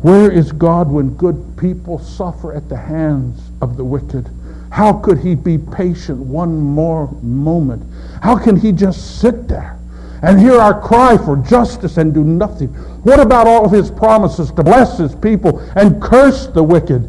Where 0.00 0.30
is 0.30 0.52
God 0.52 0.90
when 0.90 1.16
good 1.16 1.56
people 1.58 1.98
suffer 1.98 2.54
at 2.54 2.68
the 2.68 2.76
hands 2.76 3.50
of 3.60 3.76
the 3.76 3.84
wicked? 3.84 4.28
How 4.70 4.94
could 4.94 5.18
he 5.18 5.34
be 5.34 5.58
patient 5.58 6.18
one 6.18 6.58
more 6.58 7.10
moment? 7.22 7.82
How 8.22 8.36
can 8.36 8.56
he 8.56 8.72
just 8.72 9.20
sit 9.20 9.48
there 9.48 9.78
and 10.22 10.40
hear 10.40 10.58
our 10.58 10.80
cry 10.80 11.18
for 11.18 11.36
justice 11.36 11.98
and 11.98 12.14
do 12.14 12.24
nothing? 12.24 12.68
What 13.04 13.20
about 13.20 13.46
all 13.46 13.66
of 13.66 13.72
his 13.72 13.90
promises 13.90 14.50
to 14.52 14.62
bless 14.62 14.98
his 14.98 15.14
people 15.14 15.58
and 15.76 16.00
curse 16.00 16.46
the 16.46 16.62
wicked? 16.62 17.08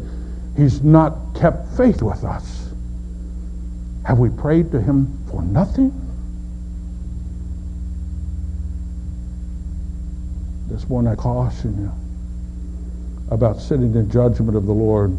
He's 0.56 0.82
not 0.82 1.16
kept 1.34 1.74
faith 1.76 2.02
with 2.02 2.22
us. 2.22 2.59
Have 4.10 4.18
we 4.18 4.28
prayed 4.28 4.72
to 4.72 4.80
him 4.80 5.24
for 5.30 5.40
nothing? 5.40 5.92
This 10.66 10.88
morning 10.88 11.12
I 11.12 11.14
caution 11.14 11.78
you 11.78 11.92
about 13.30 13.60
sitting 13.60 13.94
in 13.94 14.10
judgment 14.10 14.56
of 14.56 14.66
the 14.66 14.72
Lord. 14.72 15.16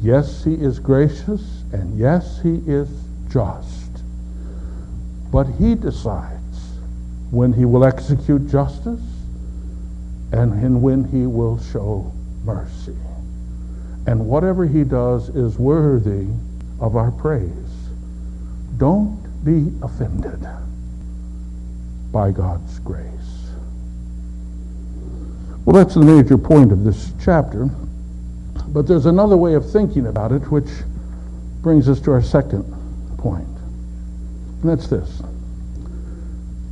Yes, 0.00 0.44
he 0.44 0.54
is 0.54 0.78
gracious, 0.78 1.64
and 1.72 1.98
yes, 1.98 2.40
he 2.40 2.62
is 2.68 2.88
just. 3.32 3.90
But 5.32 5.48
he 5.48 5.74
decides 5.74 6.78
when 7.32 7.52
he 7.52 7.64
will 7.64 7.84
execute 7.84 8.48
justice 8.48 9.02
and 10.30 10.80
when 10.80 11.02
he 11.02 11.26
will 11.26 11.58
show 11.58 12.12
mercy. 12.44 12.96
And 14.06 14.26
whatever 14.28 14.66
he 14.66 14.84
does 14.84 15.30
is 15.30 15.58
worthy 15.58 16.28
of 16.78 16.94
our 16.94 17.10
praise. 17.10 17.73
Don't 18.76 19.22
be 19.44 19.72
offended 19.82 20.46
by 22.12 22.30
God's 22.30 22.78
grace. 22.80 23.04
Well, 25.64 25.74
that's 25.74 25.94
the 25.94 26.02
major 26.02 26.36
point 26.38 26.72
of 26.72 26.84
this 26.84 27.12
chapter. 27.22 27.68
But 28.68 28.86
there's 28.86 29.06
another 29.06 29.36
way 29.36 29.54
of 29.54 29.70
thinking 29.70 30.06
about 30.06 30.32
it, 30.32 30.50
which 30.50 30.68
brings 31.62 31.88
us 31.88 32.00
to 32.00 32.12
our 32.12 32.22
second 32.22 32.64
point. 33.18 33.48
And 34.62 34.70
that's 34.70 34.88
this 34.88 35.22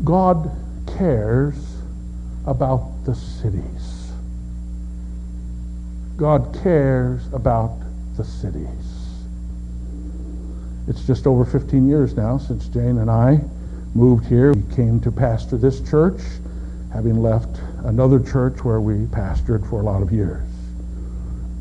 God 0.05 0.51
cares 0.99 1.55
about 2.47 3.05
the 3.05 3.15
cities. 3.15 4.11
God 6.17 6.59
cares 6.63 7.23
about 7.33 7.79
the 8.17 8.25
cities. 8.25 8.82
It's 10.89 11.07
just 11.07 11.27
over 11.27 11.45
15 11.45 11.89
years 11.89 12.17
now 12.17 12.39
since 12.39 12.67
Jane 12.69 12.99
and 12.99 13.11
I 13.11 13.41
moved 13.95 14.27
here. 14.27 14.53
We 14.53 14.75
came 14.75 15.01
to 15.01 15.13
pastor 15.13 15.57
this 15.57 15.81
church, 15.89 16.21
having 16.93 17.23
left 17.23 17.61
another 17.85 18.19
church 18.19 18.65
where 18.65 18.81
we 18.81 19.07
pastored 19.07 19.69
for 19.69 19.81
a 19.81 19.85
lot 19.85 20.03
of 20.03 20.13
years. 20.13 20.43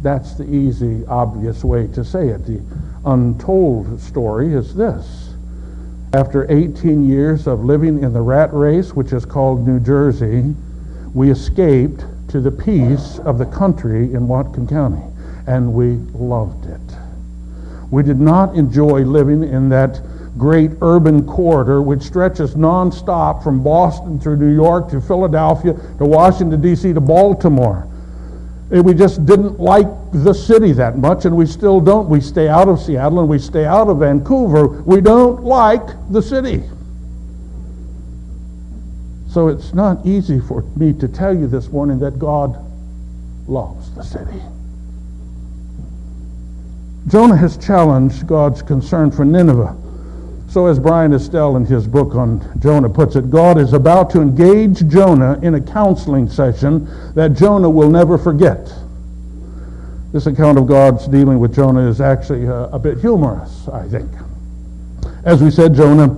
That's 0.01 0.33
the 0.33 0.51
easy, 0.51 1.05
obvious 1.05 1.63
way 1.63 1.87
to 1.87 2.03
say 2.03 2.29
it. 2.29 2.45
The 2.45 2.61
untold 3.05 3.99
story 3.99 4.53
is 4.53 4.73
this. 4.73 5.33
After 6.13 6.51
18 6.51 7.07
years 7.07 7.47
of 7.47 7.63
living 7.63 8.03
in 8.03 8.13
the 8.13 8.21
rat 8.21 8.51
race, 8.53 8.93
which 8.95 9.13
is 9.13 9.23
called 9.23 9.67
New 9.67 9.79
Jersey, 9.79 10.55
we 11.13 11.29
escaped 11.29 12.03
to 12.29 12.41
the 12.41 12.51
peace 12.51 13.19
of 13.19 13.37
the 13.37 13.45
country 13.45 14.13
in 14.13 14.27
Whatcom 14.27 14.67
County, 14.67 15.03
and 15.45 15.73
we 15.73 15.97
loved 16.13 16.65
it. 16.65 16.90
We 17.91 18.03
did 18.03 18.19
not 18.19 18.55
enjoy 18.55 19.01
living 19.01 19.43
in 19.43 19.69
that 19.69 20.01
great 20.37 20.71
urban 20.81 21.27
corridor 21.27 21.81
which 21.81 22.01
stretches 22.01 22.55
nonstop 22.55 23.43
from 23.43 23.61
Boston 23.61 24.19
through 24.19 24.37
New 24.37 24.53
York 24.53 24.89
to 24.89 25.01
Philadelphia 25.01 25.73
to 25.73 26.05
Washington, 26.05 26.61
D.C. 26.61 26.93
to 26.93 27.01
Baltimore. 27.01 27.87
We 28.69 28.93
just 28.93 29.25
didn't 29.25 29.59
like 29.59 29.87
the 30.13 30.33
city 30.33 30.71
that 30.71 30.97
much, 30.97 31.25
and 31.25 31.35
we 31.35 31.45
still 31.45 31.81
don't. 31.81 32.07
We 32.07 32.21
stay 32.21 32.47
out 32.47 32.69
of 32.69 32.79
Seattle 32.79 33.19
and 33.19 33.27
we 33.27 33.37
stay 33.37 33.65
out 33.65 33.89
of 33.89 33.99
Vancouver. 33.99 34.67
We 34.83 35.01
don't 35.01 35.43
like 35.43 35.85
the 36.09 36.21
city. 36.21 36.63
So 39.29 39.49
it's 39.49 39.73
not 39.73 40.05
easy 40.05 40.39
for 40.39 40.61
me 40.77 40.93
to 40.93 41.09
tell 41.09 41.37
you 41.37 41.47
this 41.47 41.67
morning 41.67 41.99
that 41.99 42.17
God 42.17 42.57
loves 43.47 43.93
the 43.93 44.03
city. 44.03 44.41
Jonah 47.07 47.35
has 47.35 47.57
challenged 47.57 48.27
God's 48.27 48.61
concern 48.61 49.11
for 49.11 49.25
Nineveh. 49.25 49.75
So, 50.47 50.67
as 50.67 50.79
Bryan 50.79 51.13
Estelle 51.13 51.55
in 51.55 51.65
his 51.65 51.87
book 51.87 52.13
on 52.13 52.59
Jonah 52.59 52.89
puts 52.89 53.15
it, 53.15 53.29
God 53.29 53.57
is 53.57 53.73
about 53.73 54.09
to 54.11 54.21
engage 54.21 54.85
Jonah 54.87 55.39
in 55.41 55.55
a 55.55 55.61
counseling 55.61 56.29
session 56.29 56.87
that 57.15 57.33
Jonah 57.33 57.69
will 57.69 57.89
never 57.89 58.17
forget. 58.17 58.71
This 60.11 60.27
account 60.27 60.57
of 60.57 60.67
God's 60.67 61.07
dealing 61.07 61.39
with 61.39 61.55
Jonah 61.55 61.87
is 61.87 62.01
actually 62.01 62.45
a, 62.45 62.63
a 62.65 62.77
bit 62.77 62.99
humorous, 62.99 63.69
I 63.69 63.87
think. 63.87 64.11
As 65.23 65.41
we 65.41 65.49
said, 65.49 65.73
Jonah 65.73 66.11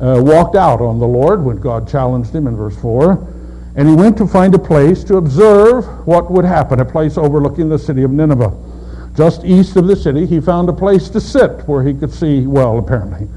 uh, 0.00 0.22
walked 0.22 0.56
out 0.56 0.80
on 0.80 0.98
the 0.98 1.06
Lord 1.06 1.44
when 1.44 1.58
God 1.58 1.86
challenged 1.86 2.34
him 2.34 2.46
in 2.46 2.56
verse 2.56 2.76
4, 2.80 3.12
and 3.76 3.86
he 3.86 3.94
went 3.94 4.16
to 4.16 4.26
find 4.26 4.54
a 4.54 4.58
place 4.58 5.04
to 5.04 5.16
observe 5.16 5.84
what 6.06 6.30
would 6.30 6.46
happen, 6.46 6.80
a 6.80 6.84
place 6.86 7.18
overlooking 7.18 7.68
the 7.68 7.78
city 7.78 8.02
of 8.02 8.10
Nineveh. 8.10 8.52
Just 9.16 9.44
east 9.44 9.76
of 9.76 9.86
the 9.86 9.94
city, 9.94 10.26
he 10.26 10.40
found 10.40 10.68
a 10.68 10.72
place 10.72 11.08
to 11.10 11.20
sit 11.20 11.68
where 11.68 11.84
he 11.84 11.94
could 11.94 12.12
see 12.12 12.46
well, 12.46 12.78
apparently. 12.78 13.28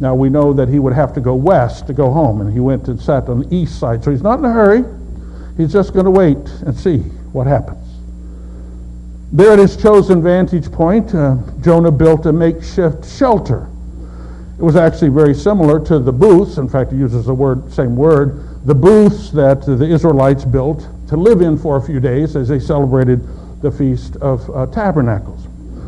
Now 0.00 0.14
we 0.14 0.30
know 0.30 0.54
that 0.54 0.68
he 0.68 0.78
would 0.78 0.94
have 0.94 1.12
to 1.14 1.20
go 1.20 1.34
west 1.34 1.86
to 1.88 1.92
go 1.92 2.10
home, 2.10 2.40
and 2.40 2.50
he 2.52 2.60
went 2.60 2.88
and 2.88 2.98
sat 2.98 3.28
on 3.28 3.40
the 3.40 3.54
east 3.54 3.78
side. 3.78 4.02
So 4.02 4.10
he's 4.10 4.22
not 4.22 4.38
in 4.38 4.46
a 4.46 4.52
hurry. 4.52 4.82
He's 5.58 5.72
just 5.72 5.92
going 5.92 6.06
to 6.06 6.10
wait 6.10 6.38
and 6.64 6.74
see 6.74 6.98
what 7.32 7.46
happens. 7.46 7.86
There 9.32 9.52
at 9.52 9.58
his 9.58 9.76
chosen 9.76 10.22
vantage 10.22 10.72
point, 10.72 11.14
uh, 11.14 11.36
Jonah 11.60 11.92
built 11.92 12.24
a 12.24 12.32
makeshift 12.32 13.06
shelter. 13.06 13.68
It 14.58 14.62
was 14.62 14.74
actually 14.74 15.10
very 15.10 15.34
similar 15.34 15.78
to 15.86 15.98
the 15.98 16.12
booths. 16.12 16.56
In 16.56 16.68
fact, 16.68 16.92
he 16.92 16.98
uses 16.98 17.26
the 17.26 17.34
word, 17.34 17.70
same 17.72 17.94
word, 17.94 18.66
the 18.66 18.74
booths 18.74 19.30
that 19.32 19.64
the 19.64 19.84
Israelites 19.84 20.44
built 20.44 20.88
to 21.08 21.16
live 21.16 21.42
in 21.42 21.58
for 21.58 21.76
a 21.76 21.82
few 21.82 22.00
days 22.00 22.36
as 22.36 22.48
they 22.48 22.58
celebrated 22.58 23.26
the 23.62 23.70
Feast 23.70 24.16
of 24.16 24.48
uh, 24.50 24.66
Tabernacles. 24.66 25.46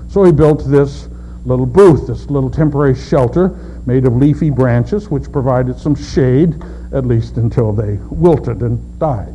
So 0.09 0.25
he 0.25 0.33
built 0.33 0.65
this 0.67 1.09
little 1.45 1.67
booth, 1.67 2.07
this 2.07 2.29
little 2.31 2.51
temporary 2.51 2.95
shelter 2.95 3.49
made 3.87 4.07
of 4.07 4.15
leafy 4.15 4.51
branches, 4.51 5.09
which 5.11 5.31
provided 5.33 5.79
some 5.79 5.95
shade, 5.95 6.63
at 6.93 7.07
least 7.07 7.37
until 7.37 7.73
they 7.73 7.99
wilted 8.11 8.63
and 8.63 8.99
died. 8.99 9.35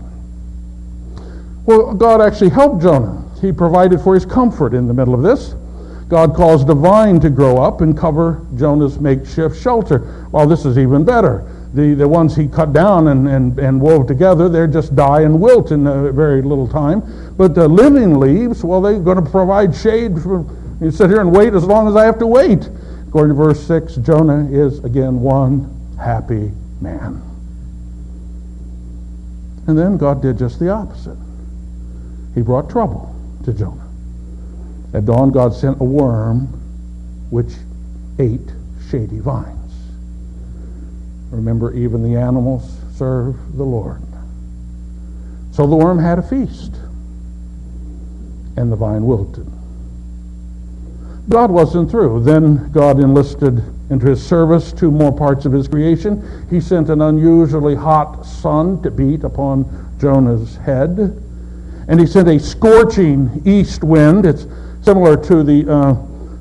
Well, 1.65 1.93
God 1.93 2.21
actually 2.21 2.51
helped 2.51 2.81
Jonah. 2.81 3.25
He 3.41 3.51
provided 3.51 3.99
for 3.99 4.13
his 4.13 4.25
comfort 4.25 4.73
in 4.73 4.87
the 4.87 4.93
middle 4.93 5.13
of 5.13 5.21
this. 5.21 5.53
God 6.07 6.33
caused 6.33 6.69
a 6.69 6.73
vine 6.73 7.19
to 7.19 7.29
grow 7.29 7.57
up 7.57 7.81
and 7.81 7.97
cover 7.97 8.45
Jonah's 8.55 8.99
makeshift 8.99 9.61
shelter. 9.61 10.25
Well, 10.31 10.47
this 10.47 10.63
is 10.63 10.77
even 10.77 11.03
better. 11.03 11.45
The, 11.77 11.93
the 11.93 12.07
ones 12.07 12.35
he 12.35 12.47
cut 12.47 12.73
down 12.73 13.09
and, 13.09 13.27
and, 13.27 13.59
and 13.59 13.79
wove 13.79 14.07
together, 14.07 14.49
they 14.49 14.65
just 14.65 14.95
die 14.95 15.21
and 15.21 15.39
wilt 15.39 15.71
in 15.71 15.85
a 15.85 16.11
very 16.11 16.41
little 16.41 16.67
time. 16.67 17.35
But 17.37 17.53
the 17.53 17.67
living 17.67 18.19
leaves, 18.19 18.63
well, 18.63 18.81
they're 18.81 18.99
going 18.99 19.23
to 19.23 19.29
provide 19.29 19.75
shade. 19.75 20.19
For, 20.19 20.43
you 20.81 20.89
sit 20.89 21.11
here 21.11 21.21
and 21.21 21.31
wait 21.31 21.53
as 21.53 21.65
long 21.65 21.87
as 21.87 21.95
I 21.95 22.03
have 22.05 22.17
to 22.17 22.25
wait. 22.25 22.67
According 23.07 23.37
to 23.37 23.43
verse 23.43 23.63
6, 23.67 23.97
Jonah 23.97 24.49
is 24.51 24.83
again 24.83 25.21
one 25.21 25.71
happy 25.99 26.51
man. 26.81 27.21
And 29.67 29.77
then 29.77 29.97
God 29.97 30.23
did 30.23 30.39
just 30.39 30.59
the 30.59 30.69
opposite. 30.69 31.17
He 32.33 32.41
brought 32.41 32.71
trouble 32.71 33.15
to 33.45 33.53
Jonah. 33.53 33.87
At 34.95 35.05
dawn, 35.05 35.29
God 35.29 35.53
sent 35.53 35.79
a 35.79 35.83
worm 35.83 36.47
which 37.29 37.53
ate 38.17 38.51
shady 38.89 39.19
vines. 39.19 39.66
Remember, 41.37 41.71
even 41.73 42.01
the 42.01 42.19
animals 42.19 42.79
serve 42.95 43.35
the 43.57 43.63
Lord. 43.63 44.01
So 45.51 45.67
the 45.67 45.75
worm 45.75 45.99
had 45.99 46.17
a 46.17 46.23
feast, 46.23 46.73
and 48.57 48.71
the 48.71 48.75
vine 48.75 49.05
wilted. 49.05 49.45
God 51.29 51.51
wasn't 51.51 51.91
through. 51.91 52.23
Then 52.23 52.71
God 52.71 52.99
enlisted 52.99 53.61
into 53.91 54.07
his 54.07 54.25
service 54.25 54.73
two 54.73 54.89
more 54.89 55.15
parts 55.15 55.45
of 55.45 55.51
his 55.51 55.67
creation. 55.67 56.47
He 56.49 56.59
sent 56.59 56.89
an 56.89 57.01
unusually 57.01 57.75
hot 57.75 58.23
sun 58.25 58.81
to 58.81 58.89
beat 58.89 59.23
upon 59.23 59.95
Jonah's 59.99 60.55
head. 60.57 60.97
And 61.87 61.99
he 61.99 62.07
sent 62.07 62.27
a 62.29 62.39
scorching 62.39 63.43
east 63.45 63.83
wind. 63.83 64.25
It's 64.25 64.47
similar 64.81 65.15
to 65.25 65.43
the 65.43 65.71
uh, 65.71 65.93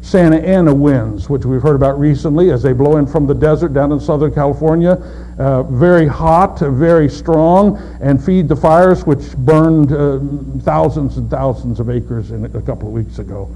Santa 0.07 0.37
Ana 0.37 0.73
winds, 0.73 1.29
which 1.29 1.45
we've 1.45 1.61
heard 1.61 1.75
about 1.75 1.99
recently 1.99 2.53
as 2.53 2.63
they 2.63 2.73
blow 2.73 2.97
in 2.97 3.09
from 3.09 3.27
the 3.27 3.35
desert 3.35 3.75
down 3.75 3.91
in 3.91 3.99
Southern 3.99 4.33
California. 4.33 4.93
Uh, 5.37 5.65
very 5.65 6.07
hot, 6.07 6.61
very 6.61 7.09
strong, 7.09 7.77
and 8.01 8.25
feed 8.25 8.47
the 8.47 8.55
fires 8.55 9.05
which 9.05 9.37
burned 9.39 9.91
uh, 9.91 10.21
thousands 10.63 11.17
and 11.17 11.29
thousands 11.29 11.81
of 11.81 11.91
acres 11.91 12.31
in, 12.31 12.45
a 12.45 12.63
couple 12.63 12.87
of 12.87 12.95
weeks 12.95 13.19
ago. 13.19 13.53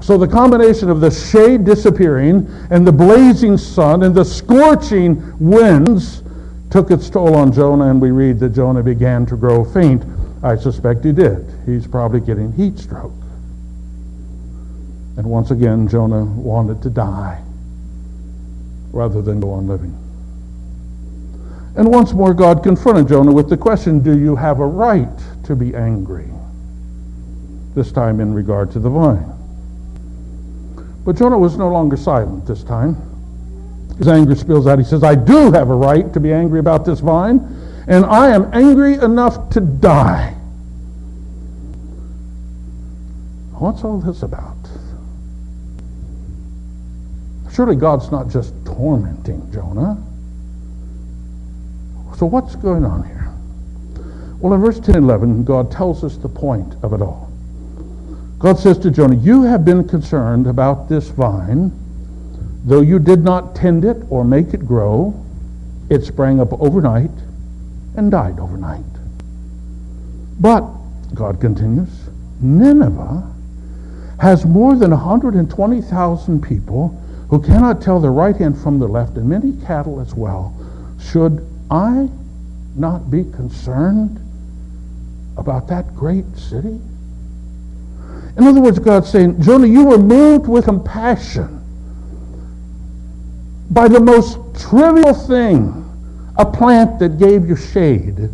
So 0.00 0.18
the 0.18 0.26
combination 0.26 0.90
of 0.90 1.00
the 1.00 1.08
shade 1.08 1.64
disappearing 1.64 2.48
and 2.70 2.84
the 2.84 2.92
blazing 2.92 3.56
sun 3.56 4.02
and 4.02 4.12
the 4.12 4.24
scorching 4.24 5.22
winds 5.38 6.24
took 6.70 6.90
its 6.90 7.08
toll 7.10 7.36
on 7.36 7.52
Jonah, 7.52 7.90
and 7.90 8.00
we 8.00 8.10
read 8.10 8.40
that 8.40 8.48
Jonah 8.48 8.82
began 8.82 9.24
to 9.26 9.36
grow 9.36 9.64
faint. 9.64 10.04
I 10.42 10.56
suspect 10.56 11.04
he 11.04 11.12
did. 11.12 11.46
He's 11.64 11.86
probably 11.86 12.18
getting 12.18 12.50
heat 12.54 12.76
stroke. 12.80 13.21
And 15.16 15.26
once 15.26 15.50
again, 15.50 15.88
Jonah 15.88 16.24
wanted 16.24 16.82
to 16.82 16.90
die 16.90 17.42
rather 18.92 19.22
than 19.22 19.40
go 19.40 19.50
on 19.52 19.66
living. 19.66 19.98
And 21.76 21.88
once 21.88 22.12
more, 22.12 22.34
God 22.34 22.62
confronted 22.62 23.08
Jonah 23.08 23.32
with 23.32 23.48
the 23.48 23.56
question 23.56 24.00
Do 24.00 24.18
you 24.18 24.36
have 24.36 24.60
a 24.60 24.66
right 24.66 25.08
to 25.44 25.56
be 25.56 25.74
angry? 25.74 26.28
This 27.74 27.90
time 27.90 28.20
in 28.20 28.34
regard 28.34 28.70
to 28.72 28.78
the 28.78 28.90
vine. 28.90 29.32
But 31.04 31.16
Jonah 31.16 31.38
was 31.38 31.56
no 31.56 31.68
longer 31.68 31.96
silent 31.96 32.46
this 32.46 32.62
time. 32.62 32.96
His 33.98 34.08
anger 34.08 34.34
spills 34.34 34.66
out. 34.66 34.78
He 34.78 34.84
says, 34.84 35.02
I 35.02 35.14
do 35.14 35.50
have 35.52 35.70
a 35.70 35.74
right 35.74 36.12
to 36.12 36.20
be 36.20 36.32
angry 36.32 36.60
about 36.60 36.84
this 36.84 37.00
vine, 37.00 37.38
and 37.88 38.04
I 38.04 38.30
am 38.30 38.50
angry 38.52 38.94
enough 38.94 39.50
to 39.50 39.60
die. 39.60 40.34
What's 43.52 43.84
all 43.84 44.00
this 44.00 44.22
about? 44.22 44.61
Surely 47.52 47.76
God's 47.76 48.10
not 48.10 48.28
just 48.28 48.54
tormenting 48.64 49.50
Jonah. 49.52 50.02
So 52.16 52.24
what's 52.24 52.56
going 52.56 52.84
on 52.84 53.04
here? 53.04 53.30
Well, 54.38 54.54
in 54.54 54.60
verse 54.60 54.80
10 54.80 54.96
and 54.96 55.04
11, 55.04 55.44
God 55.44 55.70
tells 55.70 56.02
us 56.02 56.16
the 56.16 56.28
point 56.28 56.74
of 56.82 56.94
it 56.94 57.02
all. 57.02 57.30
God 58.38 58.58
says 58.58 58.78
to 58.78 58.90
Jonah, 58.90 59.16
You 59.16 59.42
have 59.42 59.64
been 59.64 59.86
concerned 59.86 60.46
about 60.46 60.88
this 60.88 61.08
vine, 61.10 61.70
though 62.64 62.80
you 62.80 62.98
did 62.98 63.22
not 63.22 63.54
tend 63.54 63.84
it 63.84 63.98
or 64.08 64.24
make 64.24 64.54
it 64.54 64.66
grow, 64.66 65.14
it 65.90 66.04
sprang 66.04 66.40
up 66.40 66.52
overnight 66.54 67.10
and 67.96 68.10
died 68.10 68.40
overnight. 68.40 68.82
But, 70.40 70.64
God 71.14 71.40
continues, 71.40 71.90
Nineveh 72.40 73.30
has 74.20 74.46
more 74.46 74.74
than 74.74 74.90
120,000 74.90 76.42
people 76.42 77.01
who 77.32 77.40
cannot 77.40 77.80
tell 77.80 77.98
the 77.98 78.10
right 78.10 78.36
hand 78.36 78.60
from 78.60 78.78
the 78.78 78.86
left, 78.86 79.16
and 79.16 79.26
many 79.26 79.54
cattle 79.64 80.00
as 80.00 80.14
well. 80.14 80.54
Should 81.00 81.48
I 81.70 82.10
not 82.76 83.10
be 83.10 83.24
concerned 83.24 84.20
about 85.38 85.66
that 85.68 85.94
great 85.94 86.26
city? 86.36 86.78
In 88.36 88.44
other 88.44 88.60
words, 88.60 88.78
God's 88.78 89.10
saying, 89.10 89.40
Jonah, 89.40 89.66
you 89.66 89.86
were 89.86 89.96
moved 89.96 90.46
with 90.46 90.66
compassion 90.66 91.58
by 93.70 93.88
the 93.88 93.98
most 94.00 94.36
trivial 94.60 95.14
thing, 95.14 95.88
a 96.36 96.44
plant 96.44 96.98
that 96.98 97.18
gave 97.18 97.48
you 97.48 97.56
shade, 97.56 98.28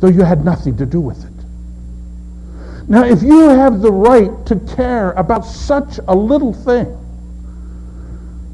though 0.00 0.08
you 0.08 0.22
had 0.22 0.44
nothing 0.44 0.76
to 0.78 0.86
do 0.86 1.00
with 1.00 1.24
it. 1.24 2.88
Now, 2.88 3.04
if 3.04 3.22
you 3.22 3.48
have 3.50 3.80
the 3.80 3.92
right 3.92 4.44
to 4.46 4.56
care 4.74 5.12
about 5.12 5.46
such 5.46 6.00
a 6.08 6.14
little 6.16 6.52
thing, 6.52 6.96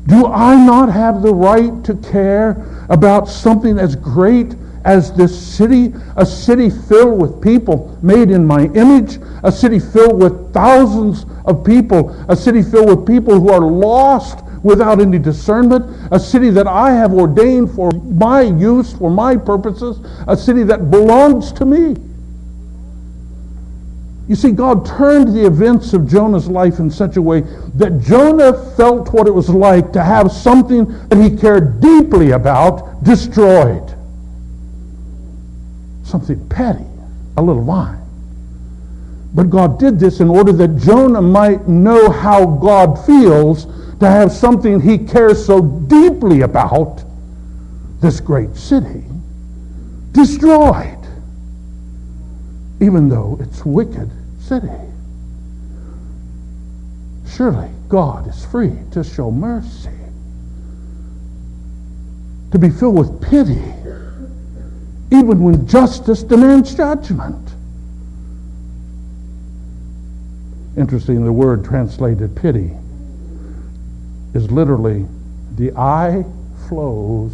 do 0.07 0.27
I 0.27 0.55
not 0.55 0.89
have 0.89 1.23
the 1.23 1.35
right 1.35 1.83
to 1.85 1.95
care 1.97 2.65
about 2.89 3.29
something 3.29 3.79
as 3.79 3.97
great 3.97 4.55
as 4.85 5.13
this 5.13 5.37
city, 5.37 5.93
a 6.17 6.25
city 6.25 6.71
filled 6.71 7.21
with 7.21 7.43
people 7.43 7.99
made 8.03 8.31
in 8.31 8.47
my 8.47 8.67
image, 8.75 9.19
a 9.43 9.51
city 9.51 9.81
filled 9.81 10.23
with 10.23 10.55
thousands 10.55 11.27
of 11.45 11.65
people, 11.65 12.11
a 12.29 12.37
city 12.37 12.63
filled 12.63 12.89
with 12.89 13.07
people 13.07 13.41
who 13.41 13.51
are 13.51 13.61
lost 13.61 14.45
without 14.63 15.01
any 15.01 15.19
discernment, 15.19 15.85
a 16.13 16.21
city 16.21 16.51
that 16.51 16.69
I 16.69 16.93
have 16.93 17.13
ordained 17.13 17.73
for 17.73 17.91
my 17.91 18.43
use, 18.43 18.93
for 18.93 19.11
my 19.11 19.37
purposes, 19.37 19.99
a 20.29 20.37
city 20.37 20.63
that 20.65 20.91
belongs 20.91 21.51
to 21.53 21.65
me. 21.65 21.97
You 24.29 24.35
see, 24.35 24.51
God 24.51 24.85
turned 24.85 25.35
the 25.35 25.47
events 25.47 25.93
of 25.93 26.09
Jonah's 26.09 26.49
life 26.49 26.81
in 26.81 26.91
such 26.91 27.17
a 27.17 27.23
way 27.23 27.43
that 27.75 28.01
Jonah 28.01 28.53
felt 28.77 29.13
what 29.13 29.29
it 29.29 29.31
was 29.31 29.49
like 29.49 29.93
to 29.93 30.03
have 30.03 30.33
something 30.33 30.87
that 31.09 31.19
he 31.19 31.37
cared 31.37 31.81
deeply 31.81 32.33
about 32.33 33.05
destroyed 33.05 33.97
something 36.07 36.49
petty, 36.49 36.85
a 37.37 37.43
little 37.43 37.65
vine. 37.65 38.01
But 39.35 39.51
God 39.51 39.79
did 39.79 39.99
this 39.99 40.21
in 40.21 40.31
order 40.31 40.53
that 40.53 40.79
Jonah 40.79 41.21
might 41.21 41.69
know 41.69 42.11
how 42.11 42.47
God 42.47 43.05
feels 43.05 43.67
to 43.99 44.07
have 44.07 44.31
something 44.33 44.81
he 44.81 44.99
cares 44.99 45.45
so 45.45 45.61
deeply 45.61 46.43
about, 46.43 47.03
this 48.01 48.21
great 48.21 48.55
city, 48.57 49.05
destroyed, 50.13 51.06
even 52.81 53.09
though 53.09 53.39
it's 53.41 53.65
wicked 53.65 54.11
city. 54.39 54.69
Surely 57.29 57.71
God 57.89 58.29
is 58.29 58.45
free 58.47 58.73
to 58.93 59.03
show 59.03 59.31
mercy, 59.31 59.91
to 62.53 62.59
be 62.59 62.71
filled 62.71 62.99
with 62.99 63.23
pity 63.23 63.63
even 65.13 65.41
when 65.41 65.67
justice 65.67 66.23
demands 66.23 66.75
judgment. 66.75 67.55
Interesting, 70.77 71.25
the 71.25 71.33
word 71.33 71.65
translated 71.65 72.37
pity 72.37 72.73
is 74.35 74.51
literally 74.51 75.07
the 75.55 75.73
eye 75.77 76.25
flows 76.69 77.33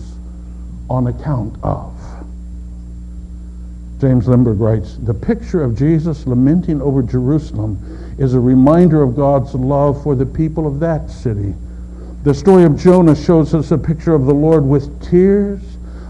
on 0.89 1.09
account 1.09 1.57
of. 1.63 1.92
James 4.03 4.27
Limburg 4.27 4.59
writes, 4.59 4.97
the 4.97 5.15
picture 5.15 5.63
of 5.63 5.79
Jesus 5.79 6.27
lamenting 6.27 6.83
over 6.83 7.05
Jerusalem 7.05 7.79
is 8.19 8.35
a 8.35 8.41
reminder 8.41 9.01
of 9.01 9.15
God's 9.15 9.55
love 9.55 10.03
for 10.03 10.17
the 10.17 10.27
people 10.27 10.67
of 10.67 10.81
that 10.81 11.09
city. 11.09 11.55
The 12.25 12.35
story 12.35 12.65
of 12.65 12.77
Jonah 12.77 13.15
shows 13.15 13.55
us 13.55 13.71
a 13.71 13.79
picture 13.79 14.13
of 14.13 14.27
the 14.27 14.35
Lord 14.35 14.65
with 14.65 15.09
tears 15.09 15.61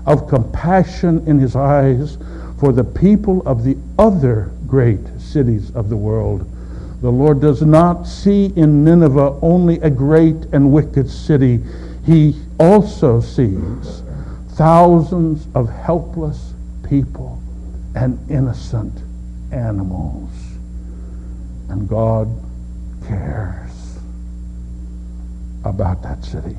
of 0.07 0.27
compassion 0.27 1.23
in 1.29 1.39
his 1.39 1.55
eyes 1.55 2.17
for 2.59 2.73
the 2.73 2.83
people 2.83 3.43
of 3.47 3.63
the 3.63 3.77
other 3.99 4.51
great 4.67 5.07
cities 5.19 5.71
of 5.77 5.91
the 5.91 5.97
world. 5.99 6.51
The 7.03 7.13
Lord 7.13 7.43
does 7.43 7.61
not 7.61 8.05
see 8.05 8.55
in 8.57 8.85
Nineveh 8.85 9.39
only 9.43 9.79
a 9.81 9.91
great 9.91 10.47
and 10.55 10.73
wicked 10.73 11.11
city. 11.11 11.63
He 12.07 12.41
also 12.59 13.21
sees 13.21 14.03
thousands 14.55 15.47
of 15.55 15.69
helpless 15.69 16.55
people 16.89 17.42
and 17.95 18.19
innocent 18.31 19.03
animals. 19.53 20.31
And 21.69 21.89
God 21.89 22.29
cares. 23.07 23.71
about 25.65 26.03
that 26.03 26.25
city. 26.25 26.57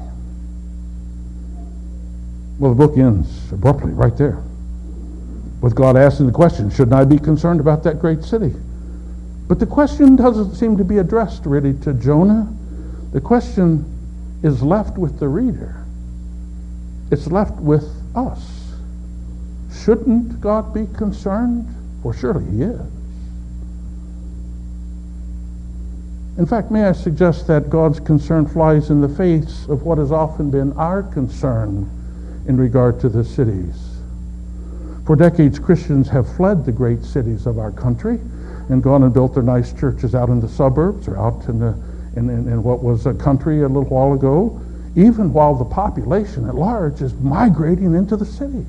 Well, 2.60 2.74
the 2.74 2.88
book 2.88 2.98
ends 2.98 3.52
abruptly 3.52 3.91
right 3.91 4.15
there 4.17 4.41
with 5.62 5.76
God 5.76 5.98
asking 5.98 6.28
the 6.28 6.32
question, 6.32 6.69
Shouldn't 6.69 6.93
I 6.93 7.06
be 7.06 7.17
concerned 7.19 7.60
about 7.60 7.84
that 7.84 8.00
great 8.00 8.24
city? 8.24 8.54
But 9.48 9.60
the 9.60 9.65
question 9.65 10.15
doesn't 10.15 10.56
seem 10.56 10.78
to 10.78 10.84
be 10.84 11.00
addressed 11.00 11.46
really 11.46 11.74
to 11.80 11.93
Jonah. 11.93 12.52
The 13.12 13.22
question 13.22 13.86
is 14.43 14.62
left 14.62 14.98
with 14.98 15.19
the 15.19 15.28
reader, 15.28 15.86
it's 17.12 17.28
left 17.28 17.60
with 17.60 17.89
us. 18.15 18.53
Shouldn't 19.82 20.40
God 20.40 20.74
be 20.74 20.88
concerned? 20.96 21.68
Well, 22.04 22.14
surely 22.14 22.46
He 22.46 22.64
is. 22.64 22.82
In 26.38 26.46
fact, 26.48 26.72
may 26.72 26.86
I 26.86 26.94
suggest 26.94 27.46
that 27.48 27.70
God's 27.70 28.00
concern 28.00 28.48
flies 28.48 28.90
in 28.90 29.02
the 29.02 29.10
face 29.10 29.68
of 29.70 29.84
what 29.84 30.00
has 30.00 30.12
often 30.12 30.50
been 30.50 30.74
our 30.74 31.04
concern 31.04 31.90
in 32.48 32.58
regard 32.58 33.00
to 33.02 33.10
the 33.10 33.24
cities. 33.24 33.76
For 35.06 35.16
decades, 35.16 35.60
Christians 35.60 36.10
have 36.10 36.34
fled 36.36 36.66
the 36.66 36.72
great 36.72 37.04
cities 37.04 37.46
of 37.46 37.60
our 37.60 37.72
country 37.72 38.20
and 38.70 38.82
gone 38.82 39.04
and 39.04 39.14
built 39.14 39.34
their 39.34 39.44
nice 39.44 39.74
churches 39.74 40.16
out 40.16 40.30
in 40.30 40.40
the 40.40 40.48
suburbs 40.48 41.08
or 41.08 41.20
out 41.20 41.46
in, 41.48 41.60
the, 41.60 41.78
in, 42.16 42.30
in, 42.30 42.48
in 42.48 42.64
what 42.64 42.82
was 42.82 43.06
a 43.06 43.14
country 43.14 43.62
a 43.62 43.68
little 43.68 43.84
while 43.84 44.14
ago, 44.14 44.60
even 44.96 45.34
while 45.34 45.54
the 45.54 45.66
population 45.66 46.48
at 46.48 46.56
large 46.56 47.02
is 47.02 47.14
migrating 47.16 47.94
into 47.94 48.16
the 48.16 48.26
cities. 48.26 48.66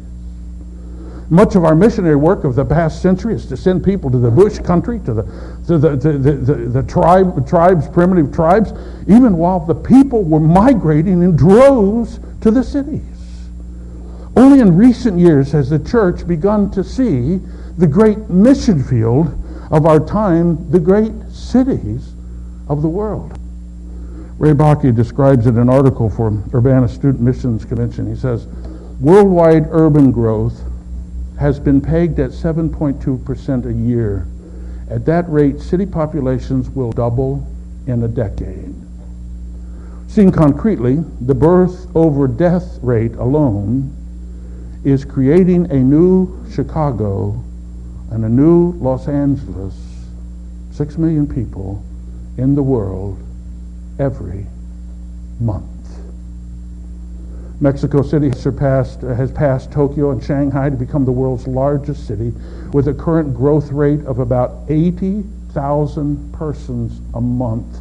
Much 1.31 1.55
of 1.55 1.65
our 1.65 1.75
missionary 1.75 2.17
work 2.17 2.45
of 2.45 2.55
the 2.55 2.65
past 2.65 3.01
century 3.01 3.35
is 3.35 3.47
to 3.47 3.57
send 3.57 3.83
people 3.83 4.11
to 4.11 4.19
the 4.19 4.31
bush 4.31 4.59
country, 4.59 5.01
to 5.01 5.15
the, 5.15 5.23
to 5.67 5.79
the, 5.79 5.97
to 5.97 6.19
the, 6.19 6.33
the, 6.33 6.55
the 6.55 6.83
tribe, 6.83 7.49
tribes, 7.49 7.89
primitive 7.89 8.33
tribes, 8.33 8.73
even 9.09 9.37
while 9.37 9.61
the 9.61 9.75
people 9.75 10.23
were 10.23 10.41
migrating 10.41 11.23
in 11.23 11.35
droves 11.35 12.21
to 12.43 12.51
the 12.51 12.63
cities. 12.63 13.03
Only 14.37 14.61
in 14.61 14.77
recent 14.77 15.19
years 15.19 15.53
has 15.53 15.71
the 15.71 15.79
church 15.79 16.27
begun 16.27 16.71
to 16.73 16.85
see 16.85 17.41
the 17.79 17.87
great 17.87 18.19
mission 18.29 18.83
field 18.83 19.41
of 19.71 19.87
our 19.87 20.01
time, 20.01 20.71
the 20.71 20.81
great 20.81 21.13
cities 21.31 22.13
of 22.69 22.83
the 22.83 22.89
world. 22.89 23.39
Ray 24.39 24.53
Bakke 24.53 24.95
describes 24.95 25.47
it 25.47 25.51
in 25.51 25.59
an 25.59 25.69
article 25.71 26.11
for 26.11 26.29
Urbana 26.53 26.89
Student 26.89 27.21
Missions 27.21 27.65
Convention. 27.65 28.07
He 28.13 28.21
says, 28.21 28.47
worldwide 29.01 29.69
urban 29.71 30.11
growth 30.11 30.61
has 31.38 31.59
been 31.59 31.81
pegged 31.81 32.18
at 32.18 32.31
7.2% 32.31 33.66
a 33.66 33.73
year. 33.73 34.27
At 34.88 35.05
that 35.07 35.29
rate, 35.29 35.61
city 35.61 35.87
populations 35.87 36.68
will 36.70 36.92
double 36.92 37.47
in 37.87 38.03
a 38.03 38.09
decade. 38.09 38.75
Seen 40.07 40.31
concretely, 40.31 41.03
the 41.23 41.35
birth 41.35 41.88
over 41.97 42.29
death 42.29 42.79
rate 42.83 43.14
alone 43.16 43.90
is 44.85 45.05
creating 45.05 45.70
a 45.70 45.77
new 45.77 46.47
Chicago 46.53 47.42
and 48.11 48.25
a 48.25 48.29
new 48.29 48.73
Los 48.73 49.09
Angeles, 49.09 49.75
six 50.70 50.97
million 50.99 51.27
people 51.27 51.83
in 52.37 52.55
the 52.55 52.62
world 52.62 53.18
every 53.99 54.47
month. 55.40 55.74
Mexico 57.61 58.03
City 58.03 58.33
surpassed, 58.33 59.05
uh, 59.05 59.14
has 59.14 59.31
passed 59.31 59.71
Tokyo 59.71 60.11
and 60.11 60.23
Shanghai 60.23 60.71
to 60.71 60.77
become 60.77 61.05
the 61.05 61.12
world's 61.12 61.47
largest 61.47 62.07
city 62.07 62.33
with 62.73 62.88
a 62.88 62.95
current 62.95 63.35
growth 63.35 63.71
rate 63.71 64.05
of 64.07 64.19
about 64.19 64.62
80,000 64.69 66.33
persons 66.33 67.01
a 67.14 67.21
month, 67.21 67.79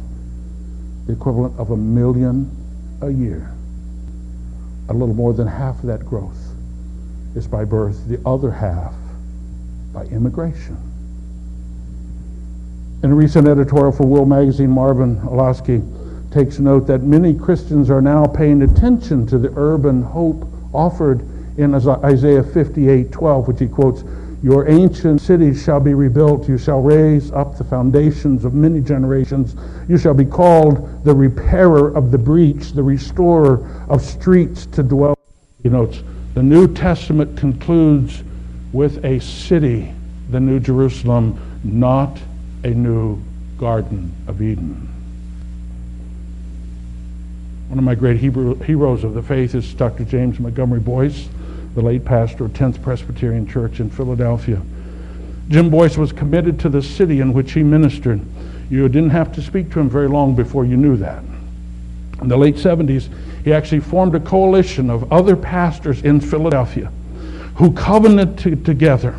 the 1.06 1.12
equivalent 1.12 1.58
of 1.58 1.70
a 1.70 1.76
million 1.76 2.50
a 3.00 3.10
year. 3.10 3.52
A 4.88 4.92
little 4.92 5.14
more 5.14 5.32
than 5.32 5.48
half 5.48 5.80
of 5.80 5.86
that 5.86 6.04
growth 6.06 6.38
is 7.34 7.48
by 7.48 7.64
birth, 7.64 8.06
the 8.06 8.20
other 8.24 8.50
half 8.50 8.94
by 9.92 10.04
immigration. 10.04 10.76
In 13.02 13.10
a 13.10 13.14
recent 13.14 13.48
editorial 13.48 13.92
for 13.92 14.06
World 14.06 14.28
Magazine, 14.28 14.70
Marvin 14.70 15.16
Olasky 15.16 15.82
takes 16.34 16.58
note 16.58 16.84
that 16.88 17.04
many 17.04 17.32
Christians 17.32 17.88
are 17.88 18.02
now 18.02 18.26
paying 18.26 18.62
attention 18.62 19.24
to 19.28 19.38
the 19.38 19.52
urban 19.54 20.02
hope 20.02 20.44
offered 20.72 21.20
in 21.56 21.72
Isaiah 21.72 22.42
58 22.42 23.12
12, 23.12 23.46
which 23.46 23.60
he 23.60 23.68
quotes 23.68 24.02
Your 24.42 24.68
ancient 24.68 25.20
cities 25.20 25.62
shall 25.62 25.78
be 25.78 25.94
rebuilt, 25.94 26.48
you 26.48 26.58
shall 26.58 26.82
raise 26.82 27.30
up 27.30 27.56
the 27.56 27.62
foundations 27.62 28.44
of 28.44 28.52
many 28.52 28.80
generations, 28.80 29.54
you 29.88 29.96
shall 29.96 30.12
be 30.12 30.24
called 30.24 31.04
the 31.04 31.14
repairer 31.14 31.94
of 31.94 32.10
the 32.10 32.18
breach, 32.18 32.72
the 32.72 32.82
restorer 32.82 33.86
of 33.88 34.02
streets 34.02 34.66
to 34.66 34.82
dwell. 34.82 35.16
He 35.62 35.68
notes 35.68 36.02
the 36.34 36.42
New 36.42 36.66
Testament 36.74 37.38
concludes 37.38 38.24
with 38.72 39.04
a 39.04 39.20
city, 39.20 39.94
the 40.30 40.40
New 40.40 40.58
Jerusalem, 40.58 41.38
not 41.62 42.18
a 42.64 42.70
new 42.70 43.22
Garden 43.56 44.12
of 44.26 44.42
Eden. 44.42 44.93
One 47.68 47.78
of 47.78 47.84
my 47.84 47.94
great 47.94 48.18
Hebrew, 48.18 48.54
heroes 48.56 49.04
of 49.04 49.14
the 49.14 49.22
faith 49.22 49.54
is 49.54 49.72
Dr. 49.72 50.04
James 50.04 50.38
Montgomery 50.38 50.80
Boice, 50.80 51.28
the 51.74 51.80
late 51.80 52.04
pastor 52.04 52.44
of 52.44 52.52
10th 52.52 52.82
Presbyterian 52.82 53.46
Church 53.48 53.80
in 53.80 53.88
Philadelphia. 53.88 54.60
Jim 55.48 55.70
Boice 55.70 55.96
was 55.96 56.12
committed 56.12 56.60
to 56.60 56.68
the 56.68 56.82
city 56.82 57.20
in 57.20 57.32
which 57.32 57.52
he 57.52 57.62
ministered. 57.62 58.20
You 58.70 58.88
didn't 58.88 59.10
have 59.10 59.32
to 59.32 59.42
speak 59.42 59.70
to 59.72 59.80
him 59.80 59.88
very 59.88 60.08
long 60.08 60.34
before 60.34 60.64
you 60.64 60.76
knew 60.76 60.96
that. 60.98 61.22
In 62.20 62.28
the 62.28 62.36
late 62.36 62.56
70s, 62.56 63.08
he 63.44 63.52
actually 63.52 63.80
formed 63.80 64.14
a 64.14 64.20
coalition 64.20 64.90
of 64.90 65.10
other 65.12 65.34
pastors 65.34 66.02
in 66.02 66.20
Philadelphia 66.20 66.92
who 67.56 67.72
covenanted 67.72 68.64
together 68.64 69.18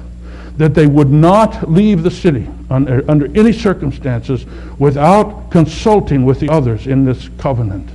that 0.58 0.74
they 0.74 0.88
would 0.88 1.12
not 1.12 1.70
leave 1.70 2.04
the 2.04 2.12
city 2.12 2.48
under, 2.70 3.04
under 3.10 3.26
any 3.38 3.52
circumstances 3.52 4.46
without 4.80 5.50
consulting 5.52 6.26
with 6.26 6.40
the 6.40 6.50
others 6.50 6.88
in 6.88 7.06
this 7.06 7.30
covenant. 7.38 7.90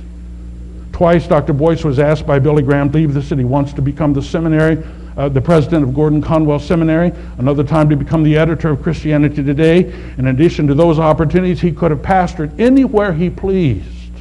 Twice, 1.01 1.25
Dr. 1.25 1.53
Boice 1.53 1.83
was 1.83 1.97
asked 1.97 2.27
by 2.27 2.37
Billy 2.37 2.61
Graham 2.61 2.91
to 2.91 2.97
leave 2.99 3.15
the 3.15 3.23
city, 3.23 3.43
once 3.43 3.73
to 3.73 3.81
become 3.81 4.13
the 4.13 4.21
seminary, 4.21 4.83
uh, 5.17 5.29
the 5.29 5.41
president 5.41 5.83
of 5.83 5.95
Gordon 5.95 6.21
Conwell 6.21 6.59
Seminary, 6.59 7.11
another 7.39 7.63
time 7.63 7.89
to 7.89 7.95
become 7.95 8.21
the 8.21 8.37
editor 8.37 8.69
of 8.69 8.83
Christianity 8.83 9.43
Today. 9.43 9.91
In 10.19 10.27
addition 10.27 10.67
to 10.67 10.75
those 10.75 10.99
opportunities, 10.99 11.59
he 11.59 11.71
could 11.71 11.89
have 11.89 12.03
pastored 12.03 12.59
anywhere 12.59 13.13
he 13.13 13.31
pleased, 13.31 14.11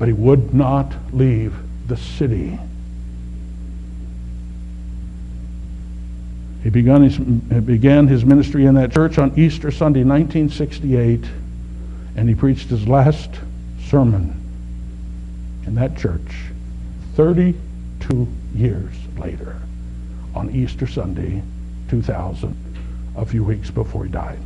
but 0.00 0.08
he 0.08 0.14
would 0.14 0.52
not 0.52 0.92
leave 1.12 1.54
the 1.86 1.96
city. 1.96 2.58
He 6.64 6.70
began 6.70 7.04
his, 7.04 7.18
began 7.18 8.08
his 8.08 8.24
ministry 8.24 8.66
in 8.66 8.74
that 8.74 8.90
church 8.90 9.16
on 9.16 9.32
Easter 9.38 9.70
Sunday, 9.70 10.02
1968, 10.02 11.24
and 12.16 12.28
he 12.28 12.34
preached 12.34 12.68
his 12.68 12.88
last 12.88 13.30
sermon 13.84 14.41
in 15.66 15.74
that 15.74 15.96
church 15.96 16.20
32 17.14 18.28
years 18.54 18.94
later 19.18 19.56
on 20.34 20.50
Easter 20.50 20.86
Sunday 20.86 21.42
2000, 21.88 22.56
a 23.16 23.26
few 23.26 23.44
weeks 23.44 23.70
before 23.70 24.04
he 24.04 24.10
died. 24.10 24.38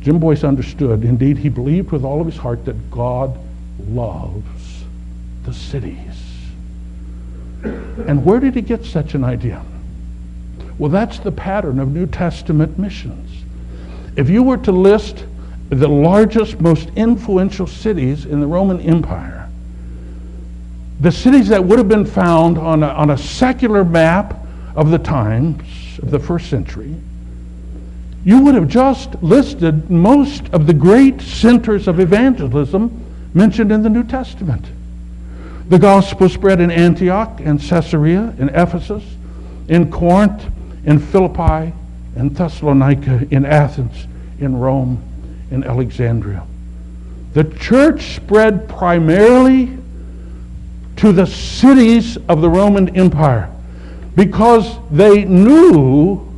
Jim 0.00 0.18
Boice 0.18 0.44
understood, 0.44 1.04
indeed, 1.04 1.36
he 1.36 1.48
believed 1.48 1.90
with 1.90 2.04
all 2.04 2.20
of 2.20 2.26
his 2.26 2.36
heart 2.36 2.64
that 2.64 2.90
God 2.90 3.38
loves 3.88 4.84
the 5.44 5.52
cities. 5.52 5.98
And 7.62 8.24
where 8.24 8.40
did 8.40 8.54
he 8.54 8.62
get 8.62 8.84
such 8.84 9.14
an 9.14 9.24
idea? 9.24 9.62
Well, 10.78 10.90
that's 10.90 11.18
the 11.18 11.32
pattern 11.32 11.78
of 11.78 11.88
New 11.88 12.06
Testament 12.06 12.78
missions. 12.78 13.42
If 14.16 14.30
you 14.30 14.42
were 14.42 14.56
to 14.58 14.72
list 14.72 15.24
the 15.68 15.88
largest, 15.88 16.60
most 16.60 16.88
influential 16.96 17.66
cities 17.66 18.24
in 18.24 18.40
the 18.40 18.46
Roman 18.46 18.80
Empire, 18.80 19.37
the 21.00 21.12
cities 21.12 21.48
that 21.48 21.64
would 21.64 21.78
have 21.78 21.88
been 21.88 22.04
found 22.04 22.58
on 22.58 22.82
a, 22.82 22.88
on 22.88 23.10
a 23.10 23.18
secular 23.18 23.84
map 23.84 24.36
of 24.74 24.90
the 24.90 24.98
times 24.98 25.98
of 26.02 26.10
the 26.10 26.18
first 26.18 26.50
century, 26.50 26.94
you 28.24 28.40
would 28.42 28.54
have 28.54 28.68
just 28.68 29.14
listed 29.22 29.90
most 29.90 30.48
of 30.52 30.66
the 30.66 30.74
great 30.74 31.20
centers 31.20 31.86
of 31.88 32.00
evangelism 32.00 33.04
mentioned 33.32 33.70
in 33.70 33.82
the 33.82 33.88
New 33.88 34.04
Testament. 34.04 34.66
The 35.68 35.78
gospel 35.78 36.28
spread 36.28 36.60
in 36.60 36.70
Antioch 36.70 37.40
and 37.40 37.60
Caesarea, 37.60 38.34
in 38.38 38.48
Ephesus, 38.48 39.04
in 39.68 39.90
Corinth, 39.90 40.44
in 40.84 40.98
Philippi, 40.98 41.72
in 42.16 42.30
Thessalonica, 42.30 43.26
in 43.30 43.44
Athens, 43.44 44.06
in 44.40 44.56
Rome, 44.56 45.02
in 45.50 45.62
Alexandria. 45.62 46.44
The 47.34 47.44
church 47.44 48.16
spread 48.16 48.68
primarily 48.68 49.77
to 50.98 51.12
the 51.12 51.26
cities 51.26 52.16
of 52.28 52.40
the 52.40 52.50
Roman 52.50 52.94
Empire 52.96 53.50
because 54.14 54.76
they 54.90 55.24
knew 55.24 56.28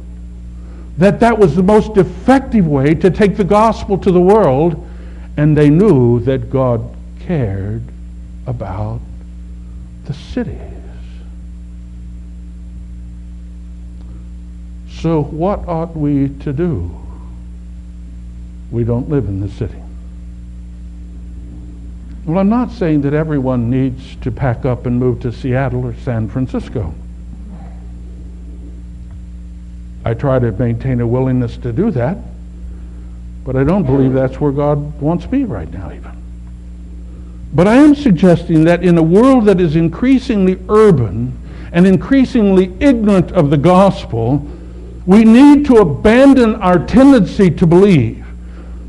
that 0.98 1.18
that 1.20 1.38
was 1.38 1.56
the 1.56 1.62
most 1.62 1.96
effective 1.96 2.66
way 2.66 2.94
to 2.94 3.10
take 3.10 3.38
the 3.38 3.44
gospel 3.44 3.96
to 3.96 4.12
the 4.12 4.20
world, 4.20 4.86
and 5.38 5.56
they 5.56 5.70
knew 5.70 6.20
that 6.20 6.50
God 6.50 6.94
cared 7.20 7.82
about 8.46 9.00
the 10.04 10.12
cities. 10.12 10.60
So, 14.90 15.22
what 15.22 15.66
ought 15.66 15.96
we 15.96 16.28
to 16.40 16.52
do? 16.52 16.94
We 18.70 18.84
don't 18.84 19.08
live 19.08 19.24
in 19.24 19.40
the 19.40 19.48
city. 19.48 19.79
Well, 22.30 22.38
I'm 22.38 22.48
not 22.48 22.70
saying 22.70 23.00
that 23.00 23.12
everyone 23.12 23.70
needs 23.70 24.14
to 24.20 24.30
pack 24.30 24.64
up 24.64 24.86
and 24.86 25.00
move 25.00 25.18
to 25.22 25.32
Seattle 25.32 25.84
or 25.84 25.94
San 26.04 26.28
Francisco. 26.28 26.94
I 30.04 30.14
try 30.14 30.38
to 30.38 30.52
maintain 30.52 31.00
a 31.00 31.06
willingness 31.08 31.56
to 31.56 31.72
do 31.72 31.90
that, 31.90 32.18
but 33.44 33.56
I 33.56 33.64
don't 33.64 33.82
believe 33.82 34.12
that's 34.12 34.40
where 34.40 34.52
God 34.52 35.00
wants 35.00 35.28
me 35.28 35.42
right 35.42 35.68
now, 35.72 35.90
even. 35.90 36.12
But 37.52 37.66
I 37.66 37.74
am 37.74 37.96
suggesting 37.96 38.62
that 38.62 38.84
in 38.84 38.96
a 38.96 39.02
world 39.02 39.46
that 39.46 39.60
is 39.60 39.74
increasingly 39.74 40.56
urban 40.68 41.36
and 41.72 41.84
increasingly 41.84 42.72
ignorant 42.78 43.32
of 43.32 43.50
the 43.50 43.58
gospel, 43.58 44.48
we 45.04 45.24
need 45.24 45.66
to 45.66 45.78
abandon 45.78 46.54
our 46.62 46.78
tendency 46.78 47.50
to 47.50 47.66
believe 47.66 48.19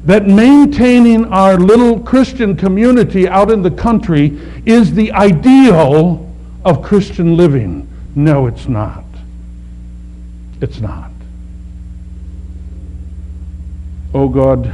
that 0.05 0.25
maintaining 0.25 1.25
our 1.25 1.57
little 1.57 1.99
Christian 1.99 2.55
community 2.55 3.27
out 3.27 3.51
in 3.51 3.61
the 3.61 3.71
country 3.71 4.39
is 4.65 4.93
the 4.93 5.11
ideal 5.11 6.27
of 6.65 6.81
Christian 6.81 7.37
living. 7.37 7.87
No, 8.15 8.47
it's 8.47 8.67
not. 8.67 9.05
It's 10.59 10.79
not. 10.79 11.11
Oh 14.13 14.27
God, 14.27 14.71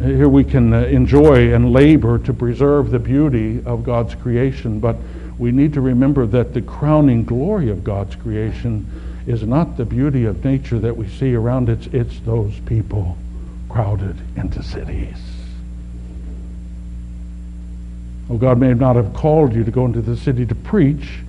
here 0.00 0.28
we 0.28 0.42
can 0.42 0.72
uh, 0.72 0.82
enjoy 0.84 1.54
and 1.54 1.72
labor 1.72 2.18
to 2.18 2.32
preserve 2.32 2.90
the 2.90 2.98
beauty 2.98 3.62
of 3.64 3.84
God's 3.84 4.14
creation, 4.14 4.80
but 4.80 4.96
we 5.38 5.52
need 5.52 5.72
to 5.74 5.80
remember 5.80 6.26
that 6.26 6.52
the 6.52 6.62
crowning 6.62 7.24
glory 7.24 7.70
of 7.70 7.84
God's 7.84 8.16
creation 8.16 8.86
is 9.30 9.44
not 9.44 9.76
the 9.76 9.84
beauty 9.84 10.24
of 10.24 10.44
nature 10.44 10.78
that 10.80 10.96
we 10.96 11.08
see 11.08 11.34
around 11.34 11.70
us, 11.70 11.86
it's 11.92 12.18
those 12.20 12.58
people 12.66 13.16
crowded 13.68 14.16
into 14.36 14.62
cities. 14.62 15.16
Oh, 18.28 18.36
God 18.36 18.58
may 18.58 18.74
not 18.74 18.96
have 18.96 19.14
called 19.14 19.54
you 19.54 19.64
to 19.64 19.70
go 19.70 19.86
into 19.86 20.00
the 20.00 20.16
city 20.16 20.44
to 20.46 20.54
preach, 20.54 21.20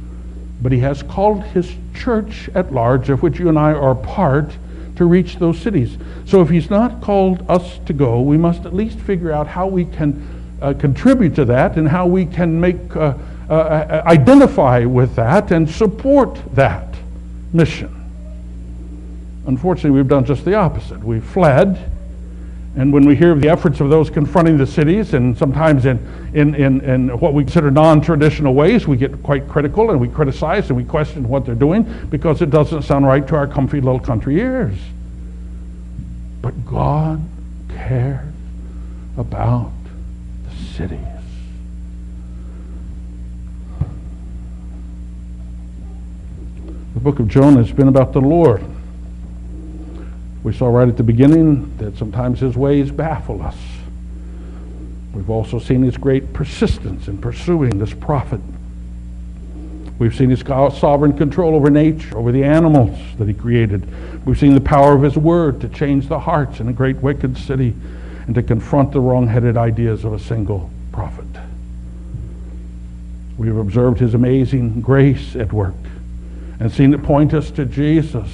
but 0.62 0.72
He 0.72 0.80
has 0.80 1.04
called 1.04 1.44
His 1.44 1.72
church 1.96 2.50
at 2.56 2.74
large, 2.74 3.10
of 3.10 3.22
which 3.22 3.40
you 3.40 3.50
and 3.50 3.58
I 3.58 3.74
are 3.74 3.96
part, 3.96 4.52
to 4.96 5.06
reach 5.06 5.38
those 5.38 5.60
cities. 5.60 5.98
So 6.26 6.42
if 6.42 6.50
He's 6.50 6.70
not 6.70 7.02
called 7.02 7.46
us 7.50 7.80
to 7.86 7.94
go, 7.94 8.22
we 8.22 8.38
must 8.38 8.66
at 8.66 8.74
least 8.74 9.00
figure 9.00 9.32
out 9.32 9.48
how 9.48 9.68
we 9.68 9.86
can 9.86 10.58
uh, 10.62 10.74
contribute 10.74 11.36
to 11.36 11.46
that 11.46 11.78
and 11.78 11.88
how 11.88 12.06
we 12.06 12.26
can 12.26 12.60
make 12.60 12.96
uh, 12.96 13.16
uh, 13.50 13.54
uh 13.54 14.04
identify 14.06 14.86
with 14.86 15.16
that 15.16 15.52
and 15.52 15.70
support 15.70 16.40
that 16.56 16.90
mission. 17.54 17.98
Unfortunately, 19.48 19.92
we've 19.92 20.08
done 20.08 20.26
just 20.26 20.46
the 20.46 20.56
opposite. 20.56 21.00
We've 21.00 21.24
fled. 21.24 21.92
And 22.78 22.94
when 22.94 23.06
we 23.06 23.16
hear 23.16 23.32
of 23.32 23.42
the 23.42 23.50
efforts 23.50 23.82
of 23.82 23.90
those 23.90 24.10
confronting 24.10 24.58
the 24.58 24.66
cities, 24.66 25.14
and 25.14 25.38
sometimes 25.38 25.86
in, 25.86 25.98
in, 26.34 26.56
in, 26.56 26.82
in 26.82 27.20
what 27.20 27.34
we 27.34 27.44
consider 27.44 27.70
non 27.70 28.00
traditional 28.00 28.54
ways, 28.54 28.88
we 28.88 28.96
get 28.96 29.22
quite 29.24 29.50
critical 29.50 29.92
and 29.92 30.00
we 30.00 30.08
criticize 30.08 30.70
and 30.70 30.78
we 30.78 30.86
question 30.86 31.28
what 31.28 31.46
they're 31.46 31.54
doing 31.54 31.84
because 32.10 32.42
it 32.42 32.50
doesn't 32.50 32.84
sound 32.84 33.06
right 33.06 33.28
to 33.28 33.36
our 33.36 33.48
comfy 33.48 33.82
little 33.82 34.00
country 34.00 34.40
ears. 34.40 34.78
But 36.42 36.66
God 36.66 37.22
cares 37.70 38.26
about 39.18 39.72
the 40.46 40.66
cities. 40.74 41.21
The 47.02 47.06
book 47.06 47.20
of 47.20 47.30
Jonah 47.30 47.58
has 47.58 47.72
been 47.72 47.88
about 47.88 48.14
the 48.14 48.22
Lord. 48.22 48.64
We 50.44 50.54
saw 50.54 50.68
right 50.68 50.88
at 50.88 50.98
the 50.98 51.04
beginning 51.04 51.76
that 51.78 51.98
sometimes 51.98 52.42
his 52.42 52.56
ways 52.56 52.92
baffle 52.92 53.42
us. 53.42 53.58
We've 55.12 55.32
also 55.32 55.58
seen 55.58 55.82
his 55.82 55.98
great 55.98 56.32
persistence 56.32 57.08
in 57.08 57.18
pursuing 57.18 57.80
this 57.80 57.92
prophet. 57.92 58.40
We've 59.98 60.14
seen 60.14 60.30
his 60.30 60.42
sovereign 60.42 61.18
control 61.18 61.56
over 61.56 61.72
nature, 61.72 62.16
over 62.16 62.32
the 62.32 62.44
animals 62.44 63.00
that 63.18 63.28
he 63.28 63.34
created. 63.34 63.84
We've 64.24 64.38
seen 64.38 64.54
the 64.54 64.62
power 64.62 64.94
of 64.94 65.02
his 65.02 65.18
word 65.18 65.60
to 65.62 65.70
change 65.70 66.08
the 66.08 66.20
hearts 66.20 66.60
in 66.60 66.68
a 66.68 66.74
great 66.74 66.98
wicked 66.98 67.36
city 67.36 67.74
and 68.28 68.36
to 68.36 68.44
confront 68.44 68.92
the 68.92 69.00
wrong-headed 69.00 69.58
ideas 69.58 70.06
of 70.06 70.14
a 70.14 70.20
single 70.20 70.70
prophet. 70.92 71.26
We've 73.40 73.58
observed 73.58 74.00
his 74.00 74.14
amazing 74.14 74.82
grace 74.82 75.36
at 75.36 75.52
work 75.52 75.74
and 76.62 76.71
seen 76.71 76.93
it 76.93 77.02
point 77.02 77.34
us 77.34 77.50
to 77.50 77.65
Jesus 77.65 78.30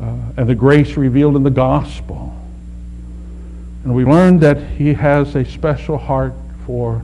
uh, 0.00 0.16
and 0.38 0.48
the 0.48 0.54
grace 0.54 0.96
revealed 0.96 1.36
in 1.36 1.42
the 1.42 1.50
gospel. 1.50 2.34
And 3.84 3.94
we 3.94 4.06
learned 4.06 4.40
that 4.40 4.56
he 4.56 4.94
has 4.94 5.36
a 5.36 5.44
special 5.44 5.98
heart 5.98 6.32
for 6.64 7.02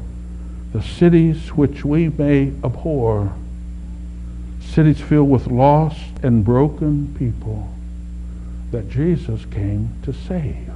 the 0.73 0.83
cities 0.83 1.49
which 1.49 1.85
we 1.85 2.09
may 2.09 2.55
abhor, 2.65 3.35
cities 4.63 4.99
filled 4.99 5.29
with 5.29 5.47
lost 5.49 6.01
and 6.23 6.43
broken 6.43 7.15
people 7.19 7.69
that 8.71 8.89
Jesus 8.89 9.45
came 9.51 9.91
to 10.05 10.15
save. 10.15 10.71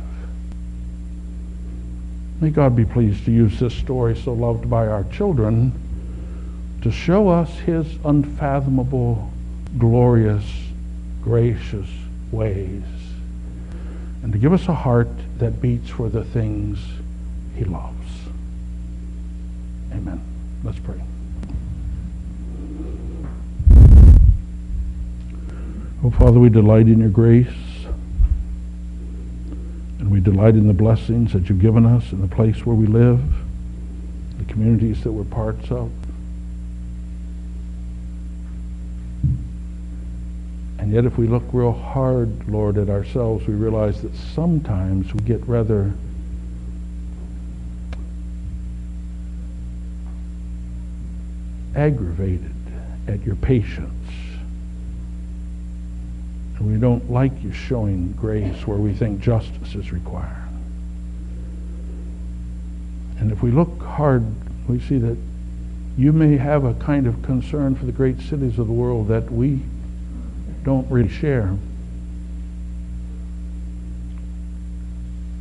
May 2.42 2.51
God 2.51 2.77
be 2.77 2.85
pleased 2.85 3.25
to 3.25 3.31
use 3.31 3.59
this 3.59 3.73
story 3.73 4.14
so 4.14 4.35
loved 4.35 4.68
by 4.68 4.88
our 4.88 5.05
children 5.05 5.73
to 6.83 6.90
show 6.90 7.29
us 7.29 7.51
his 7.61 7.87
unfathomable, 8.05 9.31
glorious, 9.79 10.45
gracious 11.23 11.88
ways 12.31 12.83
and 14.23 14.33
to 14.33 14.38
give 14.38 14.53
us 14.53 14.68
a 14.68 14.75
heart 14.75 15.09
that 15.38 15.61
beats 15.61 15.90
for 15.90 16.09
the 16.09 16.25
things 16.25 16.79
he 17.57 17.64
loves. 17.64 17.97
Amen. 19.92 20.21
Let's 20.62 20.79
pray. 20.79 21.01
Oh, 26.05 26.11
Father, 26.11 26.38
we 26.38 26.49
delight 26.49 26.87
in 26.87 27.01
your 27.01 27.11
grace. 27.11 27.49
And 29.99 30.11
we 30.11 30.21
delight 30.21 30.55
in 30.55 30.66
the 30.66 30.73
blessings 30.73 31.33
that 31.33 31.49
you've 31.49 31.61
given 31.61 31.85
us 31.85 32.12
in 32.12 32.21
the 32.21 32.29
place 32.29 32.64
where 32.64 32.75
we 32.75 32.87
live, 32.87 33.21
the 34.38 34.45
communities 34.45 35.03
that 35.05 35.12
we're 35.12 35.25
parts 35.25 35.71
of. 35.71 35.90
Yet, 40.93 41.07
if 41.07 41.17
we 41.17 41.27
look 41.27 41.45
real 41.53 41.73
hard, 41.73 42.49
Lord, 42.49 42.77
at 42.77 42.91
ourselves, 42.91 43.47
we 43.47 43.55
realize 43.55 44.03
that 44.03 44.15
sometimes 44.15 45.13
we 45.15 45.21
get 45.21 45.41
rather 45.47 45.93
aggravated 51.75 52.55
at 53.09 53.23
your 53.25 53.37
patience. 53.37 53.89
And 56.59 56.73
we 56.73 56.79
don't 56.79 57.11
like 57.11 57.43
you 57.43 57.53
showing 57.53 58.13
grace 58.13 58.67
where 58.67 58.79
we 58.79 58.93
think 58.93 59.21
justice 59.21 59.75
is 59.75 59.93
required. 59.93 60.49
And 63.19 63.33
if 63.33 63.43
we 63.43 63.51
look 63.51 63.83
hard, 63.83 64.25
we 64.69 64.81
see 64.81 64.99
that 64.99 65.17
you 65.97 66.13
may 66.13 66.37
have 66.37 66.65
a 66.65 66.75
kind 66.75 67.07
of 67.07 67.23
concern 67.23 67.77
for 67.77 67.87
the 67.87 67.93
great 67.93 68.21
cities 68.21 68.59
of 68.59 68.67
the 68.67 68.73
world 68.73 69.09
that 69.09 69.31
we 69.31 69.61
don't 70.64 70.90
really 70.90 71.09
share. 71.09 71.57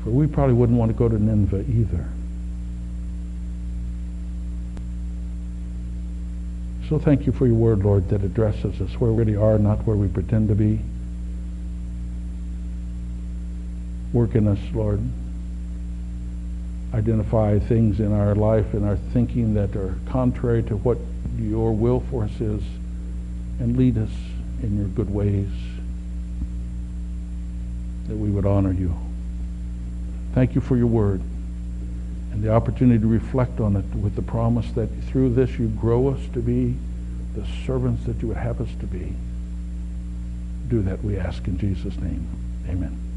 For 0.04 0.10
we 0.10 0.28
probably 0.28 0.56
wouldn't 0.56 0.78
want 0.78 0.92
to 0.92 0.98
go 0.98 1.08
to 1.08 1.22
Nineveh 1.22 1.66
either. 1.70 2.08
So 6.90 7.00
thank 7.00 7.26
you 7.26 7.32
for 7.32 7.46
your 7.46 7.56
word, 7.56 7.86
Lord, 7.86 8.10
that 8.10 8.24
addresses 8.24 8.82
us 8.82 9.00
where 9.00 9.12
we 9.12 9.24
really 9.24 9.38
are, 9.38 9.58
not 9.58 9.86
where 9.86 9.96
we 9.96 10.08
pretend 10.08 10.50
to 10.50 10.56
be. 10.56 10.80
Work 14.12 14.36
in 14.36 14.48
us, 14.48 14.60
Lord. 14.74 15.00
Identify 16.94 17.60
things 17.60 18.02
in 18.02 18.12
our 18.12 18.36
life 18.36 18.74
and 18.74 18.84
our 18.84 18.98
thinking 18.98 19.54
that 19.54 19.74
are 19.78 19.96
contrary 20.08 20.64
to 20.64 20.76
what 20.76 20.98
your 21.38 21.72
will 21.72 22.02
for 22.10 22.26
us 22.26 22.42
is, 22.42 22.62
and 23.62 23.78
lead 23.78 23.98
us 23.98 24.10
in 24.64 24.78
your 24.78 24.88
good 24.88 25.10
ways, 25.10 25.50
that 28.08 28.16
we 28.16 28.30
would 28.30 28.46
honor 28.46 28.72
you. 28.72 28.94
Thank 30.34 30.56
you 30.56 30.62
for 30.62 30.78
your 30.78 30.88
word 30.88 31.22
and 32.32 32.42
the 32.44 32.52
opportunity 32.52 33.00
to 33.00 33.08
reflect 33.08 33.60
on 33.60 33.76
it 33.76 33.86
with 33.96 34.16
the 34.16 34.22
promise 34.22 34.72
that 34.72 34.88
through 35.10 35.34
this 35.34 35.60
you 35.60 35.68
grow 35.68 36.08
us 36.08 36.22
to 36.34 36.40
be 36.40 36.76
the 37.36 37.46
servants 37.66 38.06
that 38.06 38.22
you 38.22 38.30
would 38.30 38.38
have 38.38 38.62
us 38.62 38.70
to 38.80 38.86
be. 38.86 39.14
Do 40.70 40.82
that, 40.84 41.04
we 41.04 41.18
ask 41.18 41.46
in 41.48 41.58
Jesus' 41.58 41.98
name. 41.98 42.28
Amen. 42.70 43.11